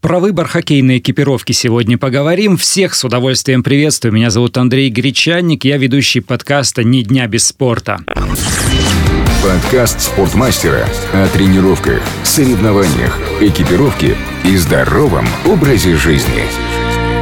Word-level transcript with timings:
Про 0.00 0.20
выбор 0.20 0.46
хоккейной 0.46 0.98
экипировки 0.98 1.50
сегодня 1.50 1.98
поговорим. 1.98 2.56
Всех 2.56 2.94
с 2.94 3.02
удовольствием 3.02 3.64
приветствую. 3.64 4.12
Меня 4.12 4.30
зовут 4.30 4.56
Андрей 4.56 4.90
Гречанник. 4.90 5.64
Я 5.64 5.76
ведущий 5.76 6.20
подкаста 6.20 6.84
«Ни 6.84 7.02
дня 7.02 7.26
без 7.26 7.48
спорта». 7.48 7.98
Подкаст 9.42 10.00
спортмастера 10.00 10.88
о 11.12 11.26
тренировках, 11.28 12.00
соревнованиях, 12.22 13.18
экипировке 13.40 14.16
и 14.44 14.56
здоровом 14.56 15.26
образе 15.44 15.96
жизни. 15.96 16.44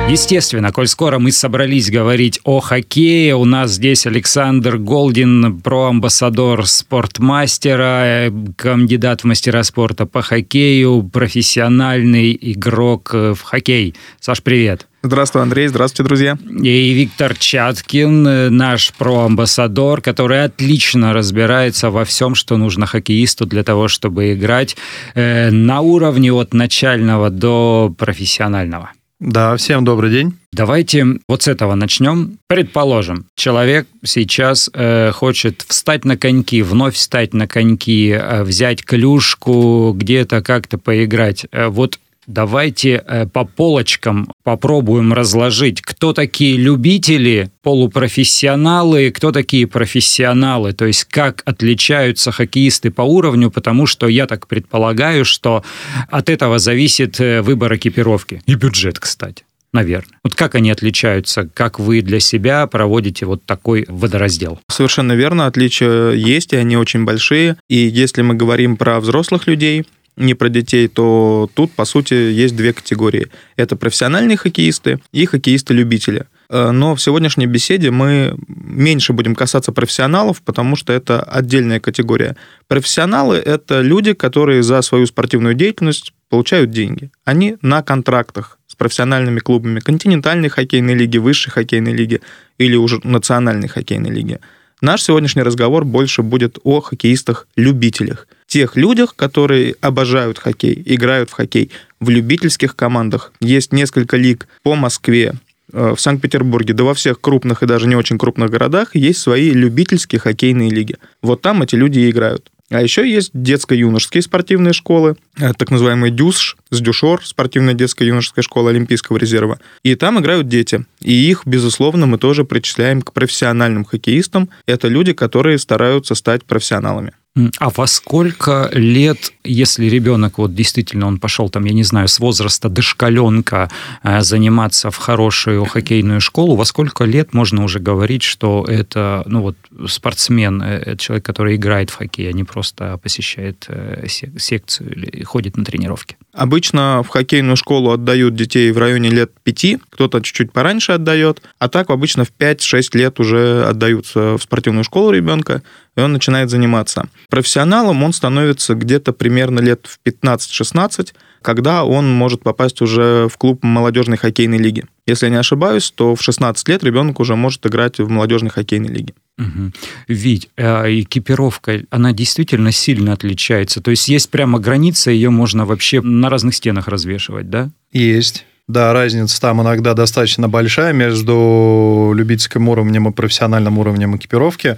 Естественно, 0.09 0.71
коль 0.71 0.87
скоро 0.87 1.19
мы 1.19 1.33
собрались 1.33 1.91
говорить 1.91 2.39
о 2.45 2.61
хоккее, 2.61 3.35
у 3.35 3.45
нас 3.45 3.73
здесь 3.73 4.07
Александр 4.07 4.79
Голдин, 4.79 5.61
проамбассадор 5.61 6.65
спортмастера, 6.65 8.33
кандидат 8.55 9.23
в 9.23 9.25
мастера 9.25 9.65
спорта 9.65 10.07
по 10.07 10.23
хоккею, 10.23 11.03
профессиональный 11.13 12.39
игрок 12.41 13.13
в 13.13 13.39
хоккей. 13.43 13.97
Саш, 14.21 14.45
привет. 14.45 14.87
Здравствуй, 15.03 15.43
Андрей. 15.43 15.67
Здравствуйте, 15.67 16.07
друзья. 16.07 16.39
И 16.63 16.93
Виктор 16.93 17.37
Чаткин, 17.37 18.57
наш 18.57 18.93
проамбассадор, 18.97 20.03
который 20.03 20.45
отлично 20.45 21.13
разбирается 21.15 21.91
во 21.91 22.05
всем, 22.05 22.37
что 22.37 22.57
нужно 22.57 22.87
хоккеисту 22.87 23.45
для 23.45 23.65
того, 23.65 23.89
чтобы 23.89 24.35
играть 24.35 24.77
э, 25.15 25.51
на 25.51 25.81
уровне 25.81 26.33
от 26.33 26.55
начального 26.55 27.29
до 27.31 27.93
профессионального. 27.99 28.93
Да, 29.19 29.57
всем 29.57 29.83
добрый 29.83 30.11
день. 30.11 30.35
Давайте 30.53 31.07
вот 31.27 31.43
с 31.43 31.49
этого 31.49 31.75
начнем. 31.75 32.39
Предположим, 32.49 33.27
человек 33.35 33.87
сейчас 34.05 34.69
э, 34.75 35.11
хочет 35.13 35.63
встать 35.63 36.05
на 36.05 36.19
коньки, 36.19 36.61
вновь 36.61 36.97
встать 36.97 37.33
на 37.33 37.49
коньки, 37.49 38.11
э, 38.11 38.43
взять 38.43 38.85
клюшку, 38.85 39.95
где-то 39.97 40.43
как-то 40.43 40.77
поиграть. 40.77 41.47
Э, 41.51 41.69
вот 41.69 41.99
давайте 42.27 43.03
э, 43.07 43.27
по 43.27 43.45
полочкам 43.45 44.31
попробуем 44.45 45.13
разложить, 45.13 45.81
кто 45.83 46.13
такие 46.13 46.57
любители, 46.57 47.51
полупрофессионалы, 47.63 49.11
кто 49.11 49.33
такие 49.33 49.67
профессионалы, 49.67 50.73
то 50.73 50.87
есть 50.87 51.05
как 51.05 51.43
отличаются 51.45 52.33
хоккеисты 52.33 52.91
по 52.91 53.03
уровню, 53.03 53.51
потому 53.51 53.87
что 53.87 54.09
я 54.09 54.27
так 54.27 54.47
предполагаю, 54.47 55.25
что 55.25 55.65
от 56.11 56.29
этого 56.31 56.59
зависит 56.59 57.21
э, 57.21 57.43
выбор 57.43 57.75
экипировки 57.77 58.43
и 58.47 58.55
бюджет, 58.55 58.99
кстати 58.99 59.45
наверное. 59.73 60.19
Вот 60.25 60.35
как 60.35 60.55
они 60.55 60.71
отличаются, 60.71 61.49
как 61.53 61.79
вы 61.79 62.01
для 62.01 62.19
себя 62.19 62.67
проводите 62.67 63.27
вот 63.27 63.45
такой 63.45 63.85
водораздел? 63.89 64.59
Совершенно 64.71 65.13
верно, 65.13 65.47
отличия 65.47 66.13
есть, 66.13 66.55
и 66.55 66.57
они 66.57 66.79
очень 66.79 67.05
большие. 67.05 67.57
И 67.69 67.77
если 67.77 68.23
мы 68.23 68.35
говорим 68.35 68.79
про 68.79 68.99
взрослых 69.01 69.47
людей, 69.47 69.85
не 70.17 70.35
про 70.35 70.49
детей, 70.49 70.89
то 70.89 71.51
тут, 71.55 71.73
по 71.73 71.85
сути, 71.85 72.15
есть 72.15 72.57
две 72.57 72.73
категории. 72.73 73.29
Это 73.57 73.77
профессиональные 73.77 74.37
хоккеисты 74.37 74.99
и 75.13 75.27
хоккеисты-любители. 75.27 76.27
Э, 76.49 76.71
но 76.71 76.95
в 76.95 77.03
сегодняшней 77.03 77.47
беседе 77.47 77.91
мы 77.91 78.37
меньше 78.49 79.13
будем 79.13 79.35
касаться 79.35 79.73
профессионалов, 79.73 80.43
потому 80.43 80.77
что 80.77 80.93
это 80.93 81.23
отдельная 81.23 81.81
категория. 81.81 82.37
Профессионалы— 82.69 83.37
это 83.45 83.81
люди, 83.81 84.15
которые 84.15 84.63
за 84.63 84.81
свою 84.83 85.07
спортивную 85.07 85.55
деятельность 85.55 86.13
получают 86.29 86.71
деньги. 86.71 87.11
Они 87.25 87.57
на 87.63 87.83
контрактах 87.83 88.59
с 88.67 88.75
профессиональными 88.75 89.39
клубами 89.41 89.81
континентальной 89.81 90.49
хоккейной 90.49 90.95
лиги, 90.95 91.19
высшей 91.19 91.53
хоккейной 91.53 91.93
лиги 91.93 92.21
или 92.59 92.77
уже 92.77 93.01
национальной 93.05 93.69
хоккейной 93.69 94.11
лиги. 94.11 94.41
Наш 94.81 95.03
сегодняшний 95.03 95.43
разговор 95.43 95.85
больше 95.85 96.23
будет 96.23 96.59
о 96.63 96.81
хоккеистах-любителях. 96.81 98.27
Тех 98.47 98.77
людях, 98.77 99.17
которые 99.17 99.75
обожают 99.81 100.39
хоккей, 100.39 100.81
играют 100.85 101.31
в 101.31 101.33
хоккей 101.33 101.71
в 102.01 102.09
любительских 102.11 102.77
командах. 102.77 103.33
Есть 103.41 103.73
несколько 103.73 104.17
лиг 104.17 104.47
по 104.63 104.77
Москве, 104.77 105.35
э, 105.73 105.95
в 105.97 106.01
Санкт-Петербурге, 106.01 106.75
да 106.75 106.85
во 106.85 106.95
всех 106.95 107.21
крупных 107.21 107.63
и 107.63 107.67
даже 107.67 107.89
не 107.89 107.97
очень 107.97 108.19
крупных 108.19 108.51
городах 108.51 108.95
есть 108.95 109.19
свои 109.19 109.51
любительские 109.51 110.21
хоккейные 110.21 110.71
лиги. 110.71 110.97
Вот 111.23 111.43
там 111.43 111.63
эти 111.63 111.75
люди 111.75 111.99
и 111.99 112.11
играют. 112.11 112.51
А 112.69 112.83
еще 112.83 113.09
есть 113.09 113.31
детско-юношеские 113.33 114.23
спортивные 114.23 114.73
школы, 114.73 115.17
э, 115.39 115.53
так 115.55 115.71
называемый 115.71 116.11
ДЮСШ, 116.11 116.57
СДЮШОР, 116.71 117.25
спортивная 117.25 117.75
детская 117.75 118.07
юношеская 118.07 118.43
школа 118.43 118.71
Олимпийского 118.71 119.19
резерва. 119.19 119.61
И 119.85 119.95
там 119.95 120.19
играют 120.19 120.49
дети. 120.49 120.85
И 121.01 121.13
их, 121.13 121.43
безусловно, 121.47 122.07
мы 122.07 122.19
тоже 122.19 122.45
причисляем 122.45 123.03
к 123.03 123.13
профессиональным 123.13 123.85
хоккеистам. 123.85 124.51
Это 124.67 124.89
люди, 124.89 125.13
которые 125.13 125.59
стараются 125.59 126.17
стать 126.17 126.45
профессионалами. 126.45 127.13
А 127.59 127.69
во 127.69 127.87
сколько 127.87 128.71
лет, 128.73 129.33
если 129.45 129.87
ребенок 129.87 130.39
вот 130.39 130.55
действительно 130.55 131.07
он 131.07 131.19
пошел 131.19 131.51
там, 131.51 131.65
я 131.65 131.75
не 131.75 131.83
знаю, 131.83 132.09
с 132.09 132.19
возраста 132.19 132.71
дошкаленка 132.71 133.71
э, 134.03 134.23
заниматься 134.23 134.91
в 134.91 134.97
хорошую 134.97 135.67
хоккейную 135.67 136.21
школу, 136.21 136.57
во 136.57 136.65
сколько 136.65 137.05
лет 137.05 137.35
можно 137.35 137.63
уже 137.63 137.79
говорить, 137.79 138.23
что 138.23 138.65
это 138.67 139.23
ну 139.27 139.43
вот 139.43 139.57
спортсмен, 139.87 140.63
э, 140.63 140.83
это 140.87 140.97
человек, 140.97 141.27
который 141.27 141.57
играет 141.57 141.91
в 141.91 141.97
хоккей, 141.97 142.31
а 142.31 142.33
не 142.33 142.45
просто 142.45 142.99
посещает 143.03 143.67
э, 143.69 144.07
секцию 144.09 144.97
или 144.97 145.23
ходит 145.23 145.59
на 145.59 145.65
тренировки? 145.65 146.17
Обычно 146.37 147.03
в 147.03 147.09
хоккейную 147.09 147.57
школу 147.57 147.93
отдают 147.93 148.35
детей 148.35 148.71
в 148.71 148.77
районе 148.77 149.09
лет 149.09 149.33
пяти, 149.43 149.79
кто-то 149.89 150.21
чуть-чуть 150.21 150.53
пораньше 150.53 150.93
отдает, 150.93 151.41
а 151.59 151.69
так 151.71 151.89
обычно 151.89 152.27
в 152.27 152.33
5-6 152.39 152.91
лет 152.93 153.19
уже 153.21 153.65
отдаются 153.65 154.37
в 154.37 154.43
спортивную 154.43 154.85
школу 154.85 155.13
ребенка, 155.13 155.63
и 155.97 156.01
он 156.01 156.13
начинает 156.13 156.51
заниматься. 156.51 157.09
Профессионалом 157.31 158.03
он 158.03 158.13
становится 158.13 158.75
где-то 158.75 159.15
примерно 159.15 159.61
лет 159.61 159.87
в 159.87 159.99
15-16, 160.07 161.15
когда 161.41 161.85
он 161.85 162.13
может 162.13 162.43
попасть 162.43 162.83
уже 162.83 163.29
в 163.33 163.39
клуб 163.39 163.65
молодежной 163.65 164.19
хоккейной 164.19 164.59
лиги. 164.59 164.85
Если 165.07 165.27
я 165.27 165.31
не 165.31 165.39
ошибаюсь, 165.39 165.93
то 165.95 166.15
в 166.17 166.23
16 166.23 166.69
лет 166.69 166.83
ребенок 166.83 167.21
уже 167.21 167.37
может 167.37 167.65
играть 167.65 167.99
в 167.99 168.09
молодежной 168.09 168.51
хоккейной 168.51 168.89
лиге. 168.89 169.15
Угу. 169.39 169.73
Ведь 170.09 170.49
э, 170.57 171.01
экипировка, 171.01 171.83
она 171.91 172.13
действительно 172.13 172.73
сильно 172.73 173.13
отличается. 173.13 173.81
То 173.81 173.91
есть 173.93 174.09
есть 174.09 174.31
прямо 174.31 174.59
граница, 174.59 175.11
ее 175.11 175.31
можно 175.31 175.65
вообще 175.65 176.01
на 176.01 176.29
разных 176.29 176.55
стенах 176.55 176.89
развешивать, 176.89 177.49
да? 177.51 177.71
Есть. 177.93 178.45
Да, 178.67 178.93
разница 178.93 179.41
там 179.41 179.63
иногда 179.63 179.95
достаточно 179.95 180.49
большая 180.49 180.93
между 180.93 182.13
любительским 182.15 182.69
уровнем 182.69 183.09
и 183.09 183.13
профессиональным 183.13 183.79
уровнем 183.79 184.17
экипировки. 184.17 184.77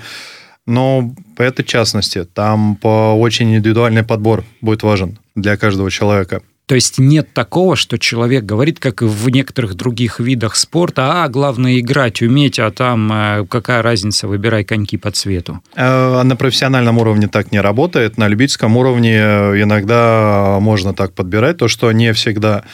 Но 0.66 1.14
это 1.38 1.64
частности. 1.64 2.24
Там 2.24 2.76
по 2.76 3.14
очень 3.18 3.56
индивидуальный 3.56 4.02
подбор 4.02 4.44
будет 4.60 4.82
важен 4.82 5.18
для 5.34 5.56
каждого 5.56 5.90
человека. 5.90 6.42
То 6.68 6.74
есть 6.74 6.98
нет 6.98 7.32
такого, 7.32 7.76
что 7.76 7.98
человек 7.98 8.44
говорит, 8.44 8.78
как 8.78 9.00
и 9.00 9.06
в 9.06 9.30
некоторых 9.30 9.74
других 9.74 10.20
видах 10.20 10.54
спорта, 10.54 11.24
а 11.24 11.28
главное 11.28 11.80
играть, 11.80 12.20
уметь, 12.20 12.58
а 12.58 12.70
там 12.70 13.10
э, 13.10 13.46
какая 13.48 13.80
разница, 13.80 14.28
выбирай 14.28 14.64
коньки 14.64 14.98
по 14.98 15.10
цвету. 15.10 15.62
Э, 15.74 16.22
на 16.22 16.36
профессиональном 16.36 16.98
уровне 16.98 17.26
так 17.26 17.52
не 17.52 17.60
работает, 17.60 18.18
на 18.18 18.28
любительском 18.28 18.76
уровне 18.76 19.16
иногда 19.16 20.58
можно 20.60 20.92
так 20.92 21.14
подбирать, 21.14 21.56
то, 21.56 21.68
что 21.68 21.90
не 21.90 22.12
всегда 22.12 22.64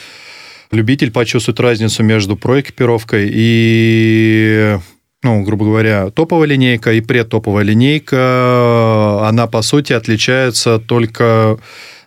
любитель 0.73 1.13
почувствует 1.13 1.61
разницу 1.61 2.03
между 2.03 2.37
проэкипировкой 2.37 3.31
и 3.33 4.77
ну, 5.23 5.43
грубо 5.43 5.67
говоря, 5.67 6.11
топовая 6.11 6.49
линейка 6.49 6.93
и 6.93 7.01
предтоповая 7.01 7.65
линейка, 7.65 9.27
она, 9.27 9.47
по 9.47 9.63
сути, 9.63 9.95
отличается 9.95 10.81
только 10.81 11.59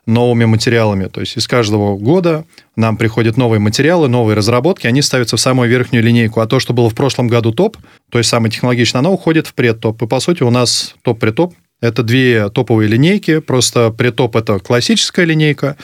новыми 0.07 0.45
материалами. 0.45 1.07
То 1.07 1.19
есть 1.19 1.37
из 1.37 1.47
каждого 1.47 1.97
года 1.97 2.45
нам 2.75 2.97
приходят 2.97 3.37
новые 3.37 3.59
материалы, 3.59 4.07
новые 4.07 4.35
разработки, 4.35 4.87
они 4.87 5.01
ставятся 5.01 5.37
в 5.37 5.39
самую 5.39 5.69
верхнюю 5.69 6.03
линейку. 6.03 6.39
А 6.39 6.47
то, 6.47 6.59
что 6.59 6.73
было 6.73 6.89
в 6.89 6.95
прошлом 6.95 7.27
году 7.27 7.51
топ, 7.51 7.77
то 8.09 8.17
есть 8.17 8.29
самое 8.29 8.51
технологичное, 8.51 8.99
оно 8.99 9.13
уходит 9.13 9.47
в 9.47 9.53
предтоп. 9.53 10.01
И, 10.01 10.07
по 10.07 10.19
сути, 10.19 10.43
у 10.43 10.49
нас 10.49 10.95
топ-предтоп– 11.03 11.53
это 11.81 12.03
две 12.03 12.49
топовые 12.49 12.87
линейки. 12.87 13.39
Просто 13.39 13.91
предтоп– 13.91 14.35
это 14.37 14.59
классическая 14.59 15.25
линейка, 15.25 15.75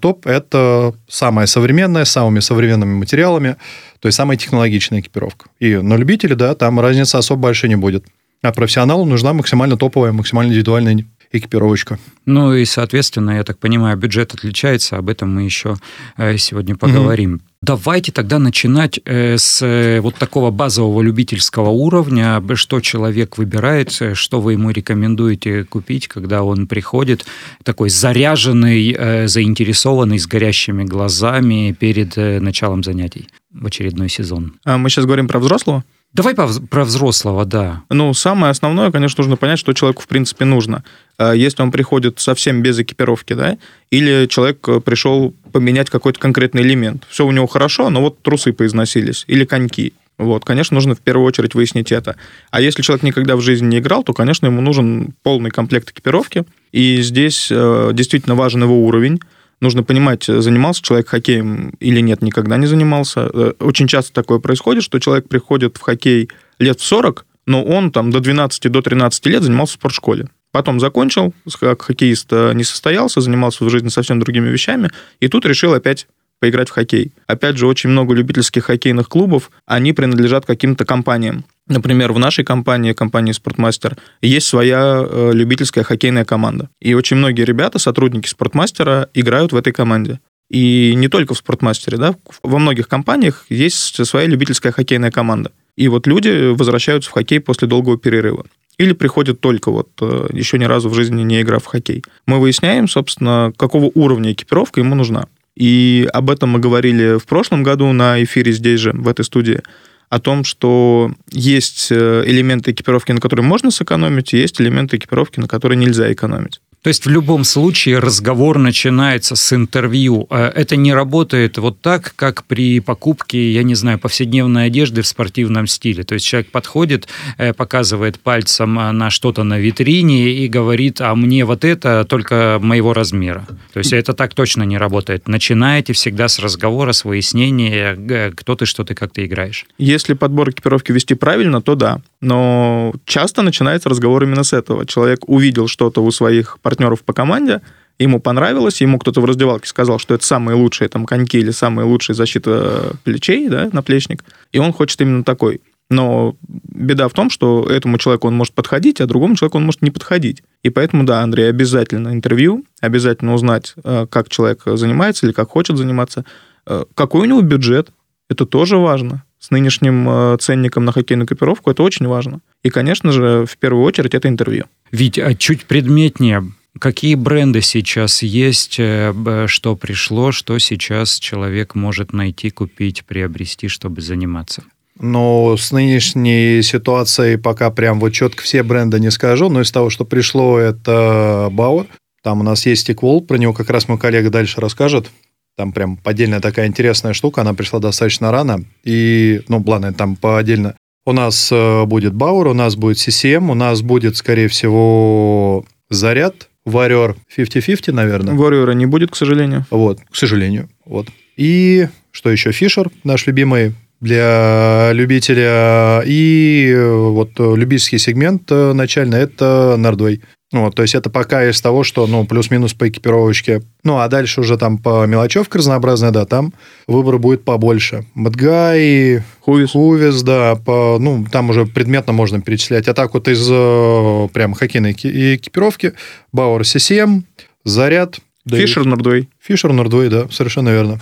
топ– 0.00 0.26
это 0.28 0.94
самая 1.08 1.46
современная, 1.46 2.04
с 2.04 2.10
самыми 2.10 2.40
современными 2.40 2.94
материалами, 2.94 3.56
то 4.00 4.06
есть 4.06 4.16
самая 4.16 4.36
технологичная 4.36 5.00
экипировка. 5.00 5.50
И 5.60 5.76
на 5.76 5.94
любителя, 5.94 6.34
да, 6.34 6.54
там 6.54 6.80
разница 6.80 7.18
особо 7.18 7.42
большой 7.42 7.68
не 7.70 7.76
будет. 7.76 8.04
А 8.42 8.52
профессионалу 8.52 9.04
нужна 9.04 9.32
максимально 9.32 9.76
топовая, 9.76 10.12
максимально 10.12 10.50
индивидуальная 10.50 11.04
экипировочка. 11.32 11.98
Ну 12.26 12.54
и, 12.54 12.64
соответственно, 12.64 13.32
я 13.32 13.44
так 13.44 13.58
понимаю, 13.58 13.96
бюджет 13.96 14.34
отличается, 14.34 14.96
об 14.96 15.08
этом 15.08 15.34
мы 15.34 15.42
еще 15.42 15.76
э, 16.16 16.36
сегодня 16.36 16.76
поговорим. 16.76 17.34
Угу. 17.34 17.42
Давайте 17.60 18.12
тогда 18.12 18.38
начинать 18.38 19.00
э, 19.04 19.36
с 19.36 19.60
э, 19.62 20.00
вот 20.00 20.14
такого 20.14 20.50
базового 20.50 21.02
любительского 21.02 21.70
уровня, 21.70 22.42
что 22.54 22.80
человек 22.80 23.36
выбирает, 23.38 23.98
что 24.14 24.40
вы 24.40 24.52
ему 24.52 24.70
рекомендуете 24.70 25.64
купить, 25.64 26.08
когда 26.08 26.42
он 26.42 26.66
приходит 26.66 27.26
такой 27.62 27.90
заряженный, 27.90 29.26
заинтересованный, 29.26 30.18
с 30.18 30.26
горящими 30.26 30.84
глазами 30.84 31.76
перед 31.78 32.16
началом 32.16 32.82
занятий 32.84 33.28
в 33.52 33.66
очередной 33.66 34.08
сезон. 34.08 34.54
А 34.64 34.78
мы 34.78 34.90
сейчас 34.90 35.04
говорим 35.04 35.28
про 35.28 35.38
взрослого? 35.38 35.84
Давай 36.14 36.34
про 36.34 36.84
взрослого, 36.84 37.44
да. 37.44 37.82
Ну, 37.90 38.14
самое 38.14 38.50
основное, 38.50 38.90
конечно, 38.90 39.22
нужно 39.22 39.36
понять, 39.36 39.58
что 39.58 39.74
человеку, 39.74 40.02
в 40.02 40.08
принципе, 40.08 40.46
нужно. 40.46 40.82
А 41.18 41.32
если 41.32 41.62
он 41.62 41.70
приходит 41.70 42.18
совсем 42.18 42.62
без 42.62 42.78
экипировки, 42.78 43.34
да, 43.34 43.58
или 43.90 44.26
человек 44.26 44.66
э, 44.68 44.80
пришел 44.80 45.34
поменять 45.52 45.90
какой-то 45.90 46.18
конкретный 46.18 46.62
элемент. 46.62 47.04
Все 47.10 47.26
у 47.26 47.30
него 47.30 47.46
хорошо, 47.46 47.90
но 47.90 48.00
вот 48.00 48.22
трусы 48.22 48.52
поизносились, 48.52 49.24
или 49.26 49.44
коньки. 49.44 49.92
Вот, 50.16 50.44
конечно, 50.44 50.74
нужно 50.74 50.96
в 50.96 51.00
первую 51.00 51.26
очередь 51.26 51.54
выяснить 51.54 51.92
это. 51.92 52.16
А 52.50 52.60
если 52.60 52.82
человек 52.82 53.04
никогда 53.04 53.36
в 53.36 53.40
жизни 53.40 53.66
не 53.66 53.78
играл, 53.78 54.02
то, 54.02 54.12
конечно, 54.12 54.46
ему 54.46 54.60
нужен 54.60 55.14
полный 55.22 55.50
комплект 55.50 55.90
экипировки. 55.90 56.44
И 56.72 57.00
здесь 57.02 57.48
э, 57.50 57.90
действительно 57.92 58.34
важен 58.34 58.64
его 58.64 58.84
уровень. 58.84 59.20
Нужно 59.60 59.82
понимать, 59.82 60.24
занимался 60.24 60.82
человек 60.82 61.08
хоккеем 61.08 61.70
или 61.80 62.00
нет, 62.00 62.22
никогда 62.22 62.56
не 62.56 62.66
занимался. 62.66 63.28
Э, 63.32 63.52
очень 63.58 63.88
часто 63.88 64.12
такое 64.12 64.38
происходит, 64.38 64.84
что 64.84 65.00
человек 65.00 65.28
приходит 65.28 65.76
в 65.76 65.80
хоккей 65.80 66.30
лет 66.58 66.80
в 66.80 66.84
40, 66.84 67.26
но 67.46 67.64
он 67.64 67.90
там 67.90 68.10
до 68.10 68.20
12, 68.20 68.70
до 68.70 68.82
13 68.82 69.26
лет 69.26 69.42
занимался 69.42 69.72
в 69.72 69.80
спортшколе. 69.80 70.28
Потом 70.52 70.80
закончил, 70.80 71.34
как 71.60 71.82
хоккеист 71.82 72.32
э, 72.32 72.52
не 72.54 72.64
состоялся, 72.64 73.20
занимался 73.20 73.64
в 73.64 73.70
жизни 73.70 73.88
совсем 73.88 74.20
другими 74.20 74.48
вещами, 74.48 74.90
и 75.20 75.28
тут 75.28 75.44
решил 75.44 75.74
опять 75.74 76.06
поиграть 76.40 76.68
в 76.68 76.72
хоккей. 76.72 77.12
Опять 77.26 77.56
же, 77.56 77.66
очень 77.66 77.90
много 77.90 78.14
любительских 78.14 78.66
хоккейных 78.66 79.08
клубов, 79.08 79.50
они 79.66 79.92
принадлежат 79.92 80.46
каким-то 80.46 80.84
компаниям. 80.84 81.44
Например, 81.68 82.12
в 82.12 82.18
нашей 82.18 82.44
компании, 82.44 82.92
компании 82.92 83.32
«Спортмастер», 83.32 83.96
есть 84.22 84.46
своя 84.46 85.04
э, 85.06 85.30
любительская 85.34 85.84
хоккейная 85.84 86.24
команда. 86.24 86.70
И 86.80 86.94
очень 86.94 87.18
многие 87.18 87.42
ребята, 87.42 87.78
сотрудники 87.78 88.26
«Спортмастера», 88.26 89.08
играют 89.14 89.52
в 89.52 89.56
этой 89.56 89.72
команде. 89.72 90.20
И 90.50 90.94
не 90.96 91.08
только 91.08 91.34
в 91.34 91.38
«Спортмастере», 91.38 91.98
да, 91.98 92.14
во 92.42 92.58
многих 92.58 92.88
компаниях 92.88 93.44
есть 93.50 94.04
своя 94.06 94.26
любительская 94.26 94.72
хоккейная 94.72 95.10
команда. 95.10 95.52
И 95.76 95.88
вот 95.88 96.06
люди 96.06 96.52
возвращаются 96.52 97.10
в 97.10 97.12
хоккей 97.12 97.40
после 97.40 97.68
долгого 97.68 97.98
перерыва. 97.98 98.46
Или 98.78 98.92
приходят 98.92 99.40
только 99.40 99.70
вот 99.70 99.90
э, 100.00 100.28
еще 100.32 100.58
ни 100.58 100.64
разу 100.64 100.88
в 100.88 100.94
жизни 100.94 101.22
не 101.22 101.42
играв 101.42 101.64
в 101.64 101.66
хоккей. 101.66 102.02
Мы 102.26 102.40
выясняем, 102.40 102.88
собственно, 102.88 103.52
какого 103.56 103.90
уровня 103.94 104.32
экипировка 104.32 104.80
ему 104.80 104.94
нужна. 104.94 105.26
И 105.56 106.08
об 106.12 106.30
этом 106.30 106.50
мы 106.50 106.60
говорили 106.60 107.18
в 107.18 107.26
прошлом 107.26 107.64
году 107.64 107.92
на 107.92 108.22
эфире 108.22 108.52
здесь 108.52 108.80
же, 108.80 108.92
в 108.92 109.08
этой 109.08 109.24
студии, 109.24 109.60
о 110.08 110.18
том, 110.20 110.44
что 110.44 111.12
есть 111.30 111.88
э, 111.90 112.22
элементы 112.26 112.70
экипировки, 112.70 113.12
на 113.12 113.20
которые 113.20 113.44
можно 113.44 113.70
сэкономить, 113.70 114.32
и 114.32 114.38
есть 114.38 114.60
элементы 114.60 114.96
экипировки, 114.96 115.40
на 115.40 115.48
которые 115.48 115.76
нельзя 115.76 116.12
экономить. 116.12 116.60
То 116.88 116.90
есть 116.90 117.04
в 117.04 117.10
любом 117.10 117.44
случае 117.44 117.98
разговор 117.98 118.56
начинается 118.56 119.36
с 119.36 119.52
интервью. 119.52 120.26
Э, 120.30 120.50
это 120.54 120.74
не 120.74 120.94
работает 120.94 121.58
вот 121.58 121.82
так, 121.82 122.14
как 122.16 122.44
при 122.44 122.80
покупке, 122.80 123.52
я 123.52 123.62
не 123.62 123.74
знаю, 123.74 123.98
повседневной 123.98 124.68
одежды 124.68 125.02
в 125.02 125.06
спортивном 125.06 125.66
стиле. 125.66 126.02
То 126.04 126.14
есть 126.14 126.24
человек 126.24 126.50
подходит, 126.50 127.06
э, 127.36 127.52
показывает 127.52 128.18
пальцем 128.18 128.78
э, 128.78 128.92
на 128.92 129.10
что-то 129.10 129.44
на 129.44 129.58
витрине 129.58 130.30
и 130.30 130.48
говорит, 130.48 131.02
а 131.02 131.14
мне 131.14 131.44
вот 131.44 131.62
это 131.62 132.06
только 132.08 132.58
моего 132.58 132.94
размера. 132.94 133.46
То 133.74 133.80
есть 133.80 133.92
это 133.92 134.14
так 134.14 134.32
точно 134.32 134.62
не 134.62 134.78
работает. 134.78 135.28
Начинаете 135.28 135.92
всегда 135.92 136.28
с 136.28 136.38
разговора, 136.38 136.92
с 136.92 137.04
выяснения, 137.04 138.32
кто 138.34 138.54
ты, 138.54 138.64
что 138.64 138.84
ты, 138.84 138.94
как 138.94 139.12
ты 139.12 139.26
играешь. 139.26 139.66
Если 139.76 140.14
подбор 140.14 140.48
экипировки 140.48 140.92
вести 140.92 141.12
правильно, 141.12 141.60
то 141.60 141.74
да. 141.74 142.00
Но 142.20 142.92
часто 143.04 143.42
начинается 143.42 143.88
разговор 143.88 144.24
именно 144.24 144.42
с 144.42 144.52
этого. 144.52 144.86
Человек 144.86 145.28
увидел 145.28 145.68
что-то 145.68 146.02
у 146.02 146.10
своих 146.10 146.58
партнеров 146.60 147.02
по 147.02 147.12
команде, 147.12 147.60
ему 147.98 148.20
понравилось, 148.20 148.80
ему 148.80 148.98
кто-то 148.98 149.20
в 149.20 149.24
раздевалке 149.24 149.68
сказал, 149.68 149.98
что 149.98 150.14
это 150.14 150.24
самые 150.24 150.56
лучшие 150.56 150.88
там 150.88 151.06
коньки 151.06 151.38
или 151.38 151.50
самые 151.50 151.86
лучшие 151.86 152.16
защита 152.16 152.96
плечей, 153.04 153.48
да, 153.48 153.68
наплечник, 153.72 154.24
и 154.52 154.58
он 154.58 154.72
хочет 154.72 155.00
именно 155.00 155.24
такой. 155.24 155.60
Но 155.90 156.36
беда 156.46 157.08
в 157.08 157.12
том, 157.12 157.30
что 157.30 157.64
этому 157.64 157.96
человеку 157.98 158.28
он 158.28 158.34
может 158.34 158.52
подходить, 158.52 159.00
а 159.00 159.06
другому 159.06 159.36
человеку 159.36 159.56
он 159.56 159.64
может 159.64 159.80
не 159.80 159.90
подходить. 159.90 160.42
И 160.62 160.68
поэтому, 160.68 161.04
да, 161.04 161.22
Андрей, 161.22 161.48
обязательно 161.48 162.10
интервью, 162.10 162.64
обязательно 162.80 163.32
узнать, 163.32 163.74
э, 163.82 164.06
как 164.10 164.28
человек 164.28 164.62
занимается 164.66 165.24
или 165.24 165.32
как 165.32 165.48
хочет 165.48 165.78
заниматься, 165.78 166.26
э, 166.66 166.84
какой 166.94 167.22
у 167.22 167.24
него 167.24 167.40
бюджет, 167.40 167.90
это 168.28 168.44
тоже 168.44 168.76
важно 168.76 169.24
с 169.38 169.50
нынешним 169.50 170.08
э, 170.08 170.36
ценником 170.40 170.84
на 170.84 170.92
хоккейную 170.92 171.26
экипировку, 171.26 171.70
это 171.70 171.82
очень 171.82 172.06
важно. 172.06 172.40
И, 172.62 172.70
конечно 172.70 173.12
же, 173.12 173.46
в 173.46 173.56
первую 173.58 173.84
очередь 173.84 174.14
это 174.14 174.28
интервью. 174.28 174.64
Ведь 174.90 175.18
а 175.18 175.34
чуть 175.34 175.64
предметнее, 175.64 176.44
Какие 176.78 177.16
бренды 177.16 177.60
сейчас 177.60 178.22
есть, 178.22 178.76
э, 178.78 179.46
что 179.48 179.74
пришло, 179.74 180.30
что 180.30 180.58
сейчас 180.58 181.18
человек 181.18 181.74
может 181.74 182.12
найти, 182.12 182.50
купить, 182.50 183.04
приобрести, 183.04 183.66
чтобы 183.66 184.00
заниматься? 184.00 184.62
Но 185.00 185.56
с 185.56 185.72
нынешней 185.72 186.62
ситуацией 186.62 187.36
пока 187.36 187.70
прям 187.70 188.00
вот 188.00 188.10
четко 188.10 188.42
все 188.42 188.62
бренды 188.62 189.00
не 189.00 189.10
скажу, 189.10 189.48
но 189.48 189.60
из 189.60 189.70
того, 189.72 189.90
что 189.90 190.04
пришло, 190.04 190.58
это 190.58 191.48
Bauer. 191.52 191.86
Там 192.22 192.40
у 192.40 192.42
нас 192.42 192.66
есть 192.66 192.82
Стиквол, 192.82 193.22
про 193.22 193.38
него 193.38 193.52
как 193.52 193.70
раз 193.70 193.88
мой 193.88 193.98
коллега 193.98 194.30
дальше 194.30 194.60
расскажет. 194.60 195.10
Там 195.58 195.72
прям 195.72 195.98
отдельная 196.04 196.38
такая 196.38 196.68
интересная 196.68 197.14
штука, 197.14 197.40
она 197.40 197.52
пришла 197.52 197.80
достаточно 197.80 198.30
рано. 198.30 198.62
И, 198.84 199.40
ну, 199.48 199.60
ладно, 199.66 199.92
там 199.92 200.14
по 200.14 200.38
отдельно. 200.38 200.76
У 201.04 201.10
нас 201.10 201.50
э, 201.50 201.84
будет 201.84 202.14
Бауэр, 202.14 202.46
у 202.46 202.54
нас 202.54 202.76
будет 202.76 202.98
CCM, 202.98 203.50
у 203.50 203.54
нас 203.54 203.82
будет, 203.82 204.16
скорее 204.16 204.46
всего, 204.46 205.64
Заряд, 205.90 206.48
Warrior 206.64 207.16
50-50, 207.36 207.90
наверное. 207.90 208.34
Warrior 208.34 208.72
не 208.74 208.86
будет, 208.86 209.10
к 209.10 209.16
сожалению. 209.16 209.66
Вот, 209.72 209.98
к 210.08 210.14
сожалению. 210.14 210.68
Вот. 210.84 211.08
И 211.36 211.88
что 212.12 212.30
еще? 212.30 212.52
Фишер, 212.52 212.88
наш 213.02 213.26
любимый 213.26 213.74
для 214.00 214.92
любителя. 214.92 216.04
И 216.06 216.72
э, 216.72 216.88
вот 216.88 217.30
любительский 217.36 217.98
сегмент 217.98 218.44
э, 218.52 218.74
начальный– 218.74 219.18
это 219.22 219.74
Нордвей. 219.76 220.22
Вот, 220.50 220.74
то 220.74 220.82
есть 220.82 220.94
это 220.94 221.10
пока 221.10 221.46
из 221.46 221.60
того, 221.60 221.84
что, 221.84 222.06
ну, 222.06 222.24
плюс-минус 222.24 222.72
по 222.72 222.88
экипировочке. 222.88 223.62
Ну, 223.84 223.98
а 223.98 224.08
дальше 224.08 224.40
уже 224.40 224.56
там 224.56 224.78
по 224.78 225.06
мелочевке 225.06 225.58
разнообразная, 225.58 226.10
да, 226.10 226.24
там 226.24 226.54
выбор 226.86 227.18
будет 227.18 227.44
побольше. 227.44 228.06
Мадгай, 228.14 229.22
Хувис. 229.40 229.72
Хувис, 229.72 230.22
да, 230.22 230.56
по, 230.56 230.96
ну, 230.98 231.26
там 231.30 231.50
уже 231.50 231.66
предметно 231.66 232.14
можно 232.14 232.40
перечислять. 232.40 232.88
А 232.88 232.94
так 232.94 233.12
вот 233.12 233.28
из 233.28 233.46
э, 233.50 234.28
прям 234.32 234.54
хоккейной 234.54 234.92
экипировки 234.92 235.92
Бауэр 236.32 236.62
CCM, 236.62 237.24
Заряд. 237.64 238.16
Фишер 238.48 238.86
Нордвей. 238.86 239.28
Фишер 239.42 239.74
Нордвей, 239.74 240.08
да, 240.08 240.28
совершенно 240.30 240.70
верно. 240.70 240.98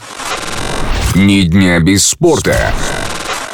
Ни 1.14 1.42
дня 1.42 1.78
без 1.78 2.04
спорта. 2.04 2.72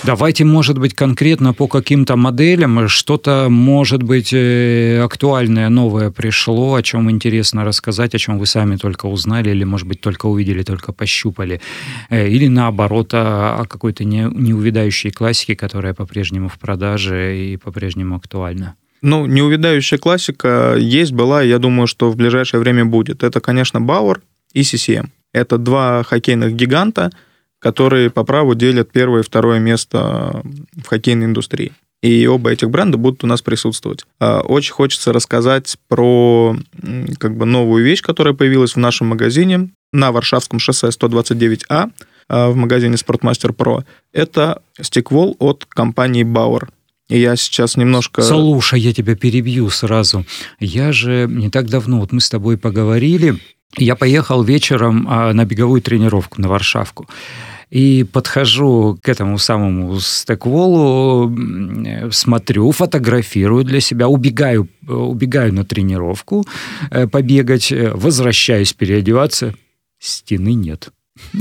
Давайте, 0.04 0.44
может 0.44 0.78
быть, 0.78 0.94
конкретно 0.94 1.54
по 1.54 1.68
каким-то 1.68 2.16
моделям 2.16 2.88
что-то, 2.88 3.46
может 3.48 4.02
быть, 4.02 4.32
э, 4.32 5.00
актуальное, 5.00 5.68
новое 5.68 6.10
пришло, 6.10 6.74
о 6.74 6.82
чем 6.82 7.08
интересно 7.08 7.64
рассказать, 7.64 8.12
о 8.14 8.18
чем 8.18 8.38
вы 8.38 8.46
сами 8.46 8.76
только 8.76 9.06
узнали, 9.06 9.50
или, 9.50 9.62
может 9.62 9.86
быть, 9.86 10.00
только 10.00 10.26
увидели, 10.26 10.64
только 10.64 10.92
пощупали. 10.92 11.60
Э, 12.10 12.28
или, 12.28 12.48
наоборот, 12.48 13.14
о 13.14 13.64
какой-то 13.68 14.04
неувидающей 14.04 15.12
классике, 15.12 15.54
которая 15.54 15.94
по-прежнему 15.94 16.48
в 16.48 16.58
продаже 16.58 17.38
и 17.38 17.56
по-прежнему 17.56 18.16
актуальна. 18.16 18.74
Ну, 19.02 19.26
неувидающая 19.26 19.98
классика 19.98 20.74
есть, 20.78 21.12
была, 21.12 21.42
я 21.42 21.58
думаю, 21.58 21.86
что 21.86 22.10
в 22.10 22.16
ближайшее 22.16 22.58
время 22.58 22.84
будет. 22.84 23.22
Это, 23.22 23.40
конечно, 23.40 23.80
Бауэр 23.80 24.20
и 24.52 24.62
CCM. 24.62 25.10
Это 25.32 25.58
два 25.58 26.02
хоккейных 26.02 26.54
гиганта– 26.54 27.12
которые 27.62 28.10
по 28.10 28.24
праву 28.24 28.54
делят 28.54 28.90
первое 28.90 29.20
и 29.20 29.24
второе 29.24 29.60
место 29.60 30.42
в 30.76 30.86
хоккейной 30.86 31.26
индустрии. 31.26 31.72
И 32.02 32.26
оба 32.26 32.50
этих 32.50 32.68
бренда 32.68 32.98
будут 32.98 33.22
у 33.22 33.28
нас 33.28 33.40
присутствовать. 33.42 34.04
А, 34.18 34.40
очень 34.40 34.72
хочется 34.72 35.12
рассказать 35.12 35.76
про 35.88 36.56
как 37.18 37.36
бы 37.36 37.46
новую 37.46 37.84
вещь, 37.84 38.02
которая 38.02 38.34
появилась 38.34 38.72
в 38.72 38.78
нашем 38.78 39.06
магазине 39.06 39.70
на 39.92 40.10
Варшавском 40.10 40.58
шоссе 40.58 40.88
129А 40.88 41.90
а, 42.28 42.50
в 42.50 42.56
магазине 42.56 42.96
Sportmaster 42.96 43.54
Pro. 43.54 43.84
Это 44.12 44.62
стеквол 44.80 45.36
от 45.38 45.64
компании 45.66 46.24
Bauer. 46.24 46.68
И 47.08 47.20
я 47.20 47.36
сейчас 47.36 47.76
немножко... 47.76 48.22
Слушай, 48.22 48.80
я 48.80 48.92
тебя 48.92 49.14
перебью 49.14 49.70
сразу. 49.70 50.24
Я 50.58 50.92
же 50.92 51.28
не 51.30 51.50
так 51.50 51.68
давно, 51.68 52.00
вот 52.00 52.10
мы 52.10 52.20
с 52.20 52.28
тобой 52.28 52.58
поговорили, 52.58 53.38
я 53.76 53.96
поехал 53.96 54.42
вечером 54.42 55.06
а, 55.08 55.32
на 55.32 55.44
беговую 55.44 55.82
тренировку 55.82 56.40
на 56.40 56.48
Варшавку. 56.48 57.08
И 57.70 58.04
подхожу 58.04 58.98
к 59.02 59.08
этому 59.08 59.38
самому 59.38 59.98
стекволу, 59.98 61.34
смотрю, 62.10 62.70
фотографирую 62.70 63.64
для 63.64 63.80
себя, 63.80 64.08
убегаю, 64.08 64.68
убегаю 64.86 65.54
на 65.54 65.64
тренировку 65.64 66.44
э, 66.90 67.06
побегать, 67.06 67.72
возвращаюсь 67.72 68.74
переодеваться, 68.74 69.54
стены 69.98 70.52
нет. 70.52 70.90